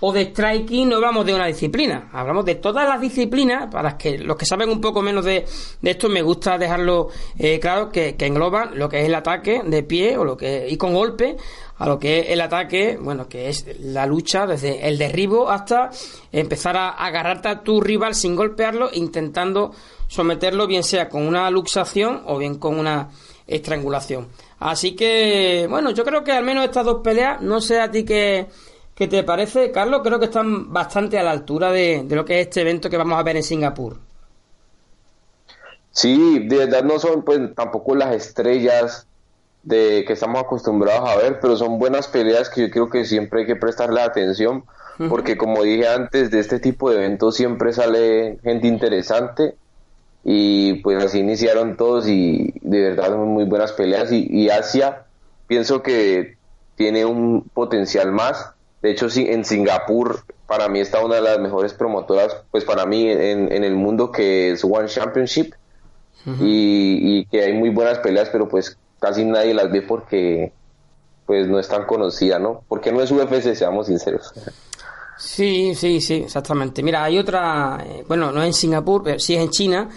[0.00, 4.18] o de striking no hablamos de una disciplina, hablamos de todas las disciplinas, para que
[4.18, 5.46] los que saben un poco menos de,
[5.82, 9.82] esto me gusta dejarlo eh, claro, que, que, engloban lo que es el ataque de
[9.82, 11.36] pie o lo que y con golpe,
[11.78, 15.90] a lo que es el ataque, bueno, que es la lucha desde el derribo hasta
[16.32, 19.72] empezar a agarrarte a tu rival sin golpearlo, intentando
[20.08, 23.10] someterlo bien sea con una luxación o bien con una
[23.46, 24.28] estrangulación.
[24.58, 28.04] Así que, bueno, yo creo que al menos estas dos peleas, no sé a ti
[28.04, 28.46] que
[28.96, 30.00] ¿Qué te parece, Carlos?
[30.02, 32.96] Creo que están bastante a la altura de, de, lo que es este evento que
[32.96, 33.98] vamos a ver en Singapur.
[35.90, 39.06] Sí, de verdad no son pues tampoco las estrellas
[39.62, 43.40] de que estamos acostumbrados a ver, pero son buenas peleas que yo creo que siempre
[43.40, 44.64] hay que prestarle atención,
[45.10, 49.56] porque como dije antes, de este tipo de eventos siempre sale gente interesante
[50.24, 55.04] y pues así iniciaron todos y de verdad son muy buenas peleas y, y Asia
[55.46, 56.38] pienso que
[56.76, 58.55] tiene un potencial más
[58.86, 62.86] de hecho, sí, en Singapur para mí está una de las mejores promotoras, pues para
[62.86, 65.54] mí en, en el mundo que es One Championship
[66.24, 66.36] uh -huh.
[66.40, 70.52] y, y, que hay muy buenas peleas, pero pues casi nadie las ve porque
[71.26, 72.62] pues no es tan conocida, ¿no?
[72.68, 74.32] Porque no es UFC, seamos sinceros.
[75.18, 76.80] Sí, sí, sí, exactamente.
[76.84, 79.88] Mira, hay otra, eh, bueno, no es en Singapur, pero sí es en China,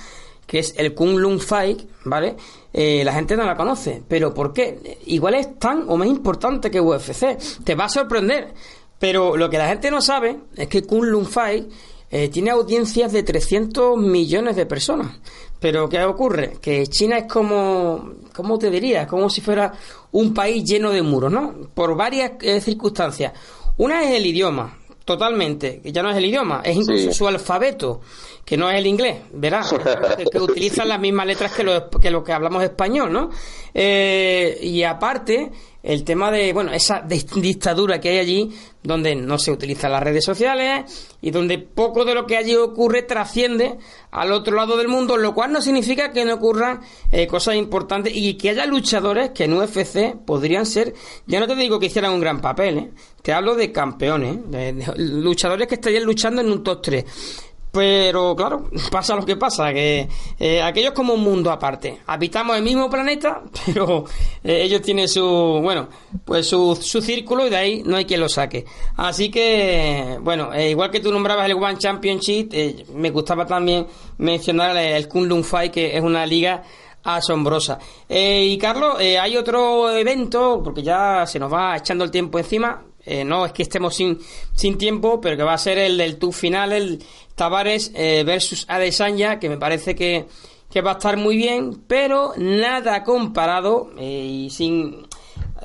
[0.48, 2.36] que es el Kung Lung Fight, ¿vale?
[2.74, 4.02] Eh, la gente no la conoce.
[4.08, 4.98] ¿Pero por qué?
[5.06, 7.38] Igual es tan o más importante que UFC.
[7.64, 8.54] Te va a sorprender.
[9.00, 11.72] Pero lo que la gente no sabe es que Kunlun Fight
[12.12, 15.18] eh, tiene audiencias de 300 millones de personas.
[15.60, 16.58] Pero ¿qué ocurre?
[16.62, 19.08] Que China es como, ¿cómo te diría?
[19.08, 19.74] Como si fuera
[20.12, 21.54] un país lleno de muros, ¿no?
[21.74, 23.34] Por varias eh, circunstancias.
[23.78, 27.14] Una es el idioma, totalmente, que ya no es el idioma, es incluso sí.
[27.14, 28.02] su alfabeto,
[28.50, 29.76] que no es el inglés, verás,
[30.32, 33.30] que utilizan las mismas letras que lo que, lo que hablamos español, ¿no?
[33.76, 35.52] Eh, y aparte,
[35.84, 38.50] el tema de, bueno, esa dictadura que hay allí,
[38.82, 43.04] donde no se utilizan las redes sociales y donde poco de lo que allí ocurre
[43.04, 43.78] trasciende
[44.10, 46.82] al otro lado del mundo, lo cual no significa que no ocurran
[47.12, 50.96] eh, cosas importantes y que haya luchadores que en UFC podrían ser,
[51.28, 52.92] ya no te digo que hicieran un gran papel, ¿eh?
[53.22, 57.06] te hablo de campeones, de, de luchadores que estarían luchando en un top 3
[57.72, 60.08] pero claro, pasa lo que pasa, que
[60.40, 62.00] eh, aquello es como un mundo aparte.
[62.08, 64.06] Habitamos el mismo planeta, pero
[64.44, 65.24] eh, ellos tienen su,
[65.62, 65.88] bueno,
[66.26, 68.66] pues su, su círculo y de ahí no hay quien lo saque.
[68.98, 73.86] Así que, bueno, eh, igual que tú nombrabas el One Championship, eh, me gustaba también
[74.18, 76.64] mencionar el, Kunlun Fight, que es una liga
[77.04, 77.80] asombrosa.
[78.10, 82.84] Y Carlos, hay otro evento, porque ya se nos va echando el tiempo encima.
[83.06, 84.20] Eh, no es que estemos sin,
[84.54, 87.04] sin tiempo, pero que va a ser el del tour final, el
[87.40, 90.26] Tavares eh, versus Adesanya, que me parece que,
[90.70, 95.08] que, va a estar muy bien, pero nada comparado eh, y sin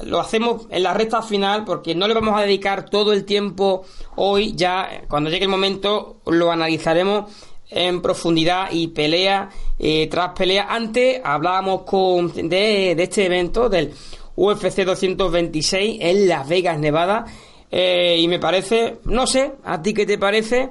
[0.04, 3.82] lo hacemos en la recta final porque no le vamos a dedicar todo el tiempo
[4.14, 7.32] hoy, ya cuando llegue el momento lo analizaremos
[7.70, 10.68] en profundidad y pelea eh, tras pelea.
[10.70, 13.92] Antes hablábamos con, de, de este evento del
[14.36, 17.24] UFC 226 en Las Vegas, Nevada.
[17.72, 20.70] Y me parece, no sé, ¿a ti qué te parece?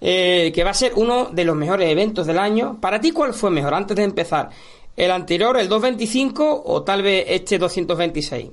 [0.00, 2.78] Eh, que va a ser uno de los mejores eventos del año.
[2.80, 4.50] ¿Para ti cuál fue mejor antes de empezar?
[4.96, 8.50] ¿El anterior, el 225 o tal vez este 226?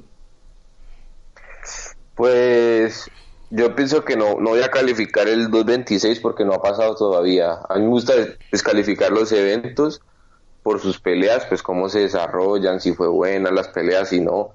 [2.16, 3.10] Pues
[3.50, 7.60] yo pienso que no, no voy a calificar el 226 porque no ha pasado todavía.
[7.68, 8.14] A mí me gusta
[8.52, 10.02] descalificar los eventos
[10.64, 14.52] por sus peleas, pues cómo se desarrollan, si fue buena las peleas, si no.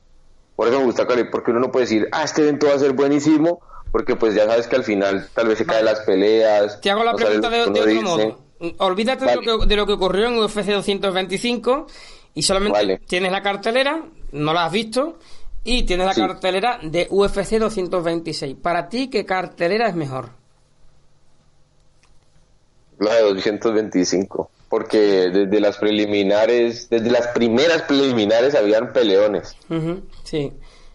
[0.55, 2.78] Por eso me gusta calificar, porque uno no puede decir, ah, este evento va a
[2.78, 3.61] ser buenísimo,
[3.97, 6.82] porque pues ya sabes que al final tal vez se caen las peleas.
[6.82, 8.38] Te hago la pregunta de, otro modo.
[8.76, 11.86] Olvídate de, lo que, de, lo que, ocurrió en UFC 225
[12.34, 15.18] y solamente tienes la cartelera, no la has visto,
[15.64, 18.57] y tienes la cartelera de UFC 226.
[18.61, 20.28] Para ti, ¿qué cartelera es mejor?
[22.99, 24.51] La de 225.
[24.68, 29.57] Porque desde las preliminares, desde las primeras preliminares habían peleones.
[30.22, 30.53] sí,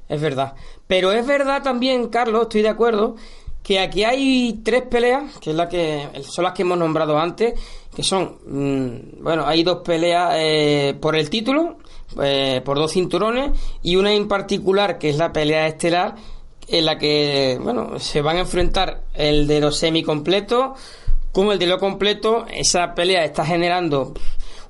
[0.07, 0.53] es verdad.
[0.91, 3.15] Pero es verdad también, Carlos, estoy de acuerdo,
[3.63, 7.57] que aquí hay tres peleas, que es la que son las que hemos nombrado antes,
[7.95, 11.77] que son, mm, bueno, hay dos peleas eh, por el título,
[12.21, 16.15] eh, por dos cinturones y una en particular que es la pelea estelar
[16.67, 20.77] en la que bueno se van a enfrentar el de los semicompletos
[21.31, 22.45] como el de lo completo.
[22.53, 24.13] Esa pelea está generando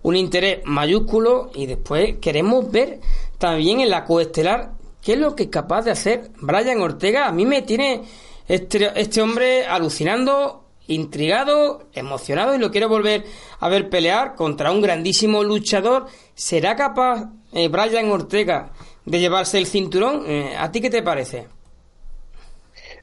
[0.04, 3.00] un interés mayúsculo y después queremos ver
[3.40, 7.32] también en la coestelar qué es lo que es capaz de hacer Brian Ortega a
[7.32, 8.04] mí me tiene
[8.48, 13.24] este, este hombre alucinando intrigado, emocionado y lo quiero volver
[13.60, 16.08] a ver pelear contra un grandísimo luchador.
[16.36, 18.72] ¿Será capaz eh, Brian Ortega
[19.06, 20.24] de llevarse el cinturón?
[20.28, 21.48] Eh, ¿A ti qué te parece?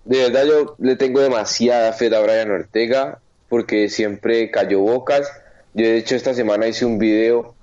[0.04, 5.30] De verdad yo le tengo demasiada fe a Brian Ortega porque siempre cayó bocas.
[5.74, 7.54] Yo de hecho esta semana hice un video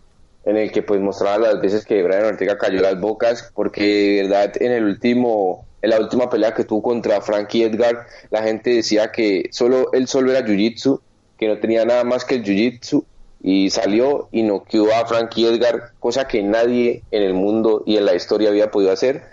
[0.45, 4.23] en el que pues mostraba las veces que Brian Ortega cayó las bocas porque de
[4.23, 8.71] verdad en el último en la última pelea que tuvo contra Frankie Edgar, la gente
[8.71, 10.99] decía que solo él solo era jiu-jitsu,
[11.37, 13.03] que no tenía nada más que el jiu-jitsu
[13.43, 18.05] y salió y noqueó a Frankie Edgar, cosa que nadie en el mundo y en
[18.05, 19.25] la historia había podido hacer.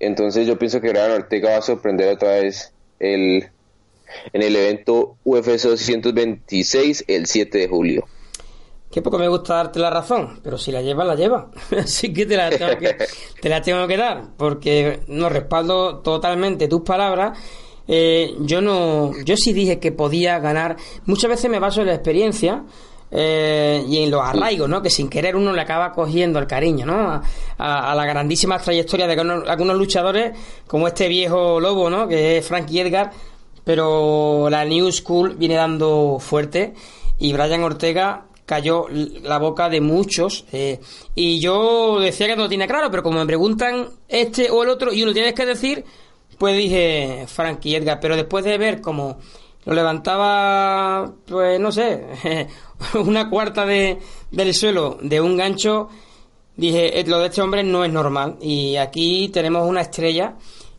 [0.00, 3.48] Entonces yo pienso que Brian Ortega va a sorprender otra vez el,
[4.32, 8.08] en el evento UFC 226 el 7 de julio.
[8.96, 11.50] Qué poco me gusta darte la razón, pero si la lleva, la lleva.
[11.78, 12.96] Así que te la tengo que,
[13.42, 17.38] te la tengo que dar, porque no respaldo totalmente tus palabras.
[17.86, 20.76] Eh, yo no, yo sí dije que podía ganar.
[21.04, 22.64] Muchas veces me baso en la experiencia.
[23.10, 24.80] Eh, y en los arraigos, ¿no?
[24.80, 27.20] Que sin querer uno le acaba cogiendo el cariño, ¿no?
[27.58, 30.32] A, la grandísima trayectoria de algunos, luchadores,
[30.66, 32.08] como este viejo lobo, ¿no?
[32.08, 33.10] Que es Frankie Edgar,
[33.62, 36.72] pero la New School viene dando fuerte
[37.18, 40.46] y Brian Ortega cayó la boca de muchos.
[40.52, 40.80] Eh,
[41.14, 44.70] y yo decía que no lo tiene claro, pero como me preguntan este o el
[44.70, 45.84] otro y uno tienes que decir,
[46.38, 47.98] pues dije Frankie Edgar.
[48.00, 49.18] Pero después de ver cómo
[49.64, 52.06] lo levantaba, pues no sé,
[52.94, 53.98] una cuarta de,
[54.30, 55.88] del suelo de un gancho,
[56.56, 58.36] dije, eh, lo de este hombre no es normal.
[58.40, 60.36] Y aquí tenemos una estrella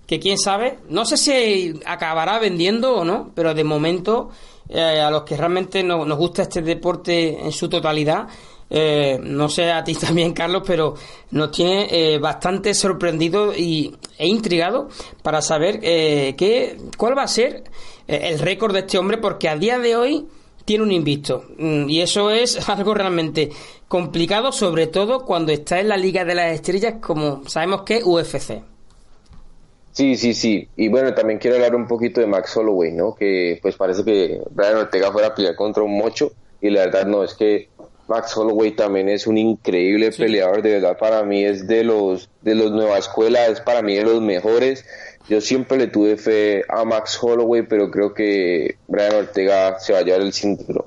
[0.07, 4.29] que quién sabe, no sé si acabará vendiendo o no, pero de momento
[4.69, 8.27] eh, a los que realmente nos gusta este deporte en su totalidad,
[8.69, 10.95] eh, no sé a ti también, Carlos, pero
[11.31, 14.89] nos tiene eh, bastante sorprendido y, e intrigado
[15.23, 17.63] para saber qué, cuál va a ser
[18.07, 20.27] el récord de este hombre, porque a día de hoy
[20.67, 21.45] tiene un invicto.
[21.57, 23.49] Mm, y eso es algo realmente
[23.87, 28.03] complicado, sobre todo cuando está en la Liga de las Estrellas, como sabemos que es
[28.03, 28.76] UFC.
[29.97, 30.69] Sí, sí, sí.
[30.75, 33.15] Y bueno, también quiero hablar un poquito de Max Holloway, ¿no?
[33.15, 37.07] Que pues parece que Brian Ortega fuera a pelear contra un mocho y la verdad
[37.07, 37.69] no, es que
[38.07, 42.53] Max Holloway también es un increíble peleador, de verdad para mí es de los de
[42.53, 44.85] los nueva escuela, es para mí de los mejores.
[45.27, 49.99] Yo siempre le tuve fe a Max Holloway, pero creo que Brian Ortega se va
[49.99, 50.85] a llevar el cinturón.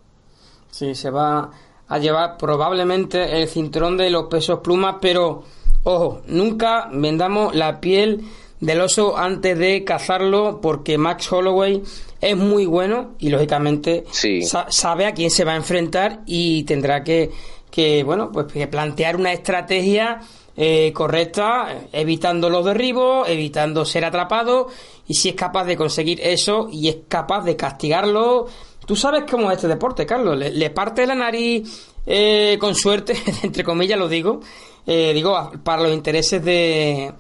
[0.70, 1.50] Sí, se va
[1.88, 5.42] a llevar probablemente el cinturón de los pesos plumas, pero
[5.82, 8.20] ojo, nunca vendamos la piel
[8.61, 11.82] del oso antes de cazarlo porque Max Holloway
[12.20, 14.04] es muy bueno y lógicamente
[14.68, 17.30] sabe a quién se va a enfrentar y tendrá que,
[17.70, 20.20] que bueno pues plantear una estrategia
[20.56, 24.68] eh, correcta evitando los derribos evitando ser atrapado
[25.08, 28.46] y si es capaz de conseguir eso y es capaz de castigarlo.
[28.86, 30.36] Tú sabes cómo es este deporte Carlos.
[30.36, 34.40] Le, parte la nariz eh, con suerte entre comillas lo digo
[34.86, 37.12] eh, digo para los intereses de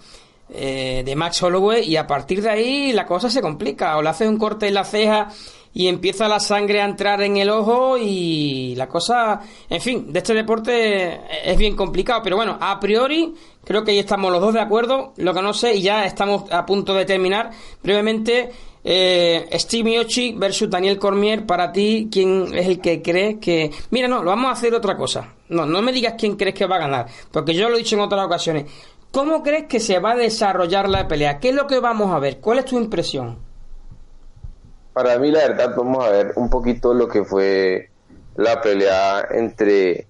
[0.52, 3.96] eh, de Max Holloway y a partir de ahí la cosa se complica.
[3.96, 5.28] O le haces un corte en la ceja
[5.72, 10.18] y empieza la sangre a entrar en el ojo y la cosa, en fin, de
[10.18, 12.20] este deporte es bien complicado.
[12.22, 13.34] Pero bueno, a priori
[13.64, 15.12] creo que ahí estamos los dos de acuerdo.
[15.16, 17.50] Lo que no sé, y ya estamos a punto de terminar
[17.82, 18.50] brevemente.
[18.82, 23.70] Eh, Steve Miocchi versus Daniel Cormier, para ti, ¿quién es el que crees que...
[23.90, 25.34] Mira, no, lo vamos a hacer otra cosa.
[25.50, 27.96] No, no me digas quién crees que va a ganar, porque yo lo he dicho
[27.96, 28.66] en otras ocasiones.
[29.12, 31.38] ¿Cómo crees que se va a desarrollar la pelea?
[31.40, 32.38] ¿Qué es lo que vamos a ver?
[32.38, 33.50] ¿Cuál es tu impresión?
[34.92, 37.90] para mí la verdad vamos a ver un poquito lo que fue
[38.36, 40.06] la pelea entre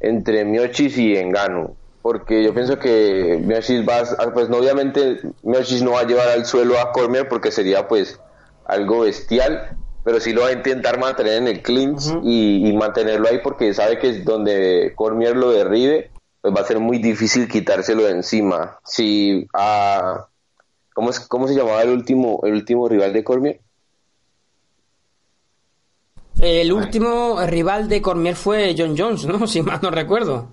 [0.00, 5.82] entre Miochis y Engano porque yo pienso que Miochis va a, pues no, obviamente Miochis
[5.82, 8.20] no va a llevar al suelo a Cormier porque sería pues
[8.66, 13.38] algo bestial pero sí lo va a intentar mantener en el clinch y, mantenerlo ahí
[13.42, 16.10] porque sabe que es donde Cormier lo derribe
[16.44, 20.26] pues va a ser muy difícil quitárselo de encima si a
[20.92, 23.60] ¿cómo, es, cómo se llamaba el último el último rival de Cormier
[26.38, 29.46] el último rival de Cormier fue John Jones, ¿no?
[29.46, 30.48] Si mal no recuerdo.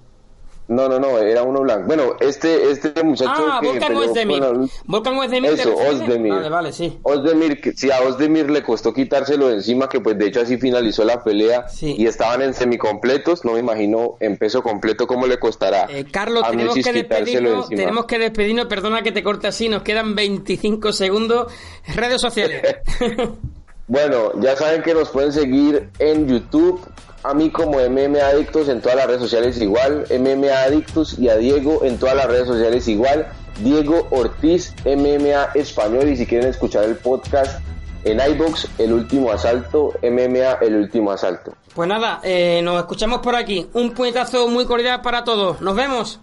[0.72, 1.88] No, no, no, era uno blanco.
[1.88, 3.30] Bueno, este, este muchacho.
[3.36, 4.44] Ah, que Volkan Ozdemir.
[4.86, 5.52] Volkan Ozdemir.
[5.52, 6.32] Eso, Ozdemir.
[6.32, 6.98] Vale, vale, sí.
[7.04, 11.04] Ozdemir, si a Ozdemir le costó quitárselo de encima, que pues de hecho así finalizó
[11.04, 15.88] la pelea y estaban en semicompletos, no me imagino en peso completo cómo le costará.
[15.90, 20.16] Eh, Carlos, tenemos que, despedirnos, tenemos que despedirnos, perdona que te corte así, nos quedan
[20.16, 21.52] 25 segundos.
[21.96, 22.62] Redes sociales.
[23.88, 26.80] Bueno, ya saben que nos pueden seguir en YouTube,
[27.24, 31.36] a mí como MMA Adictos en todas las redes sociales igual, MMA Adictos y a
[31.36, 33.28] Diego en todas las redes sociales igual,
[33.60, 37.62] Diego Ortiz MMA Español y si quieren escuchar el podcast
[38.04, 41.54] en iBox, El Último Asalto, MMA El Último Asalto.
[41.76, 43.68] Pues nada, eh, nos escuchamos por aquí.
[43.74, 45.62] Un puñetazo muy cordial para todos.
[45.62, 46.20] Nos vemos.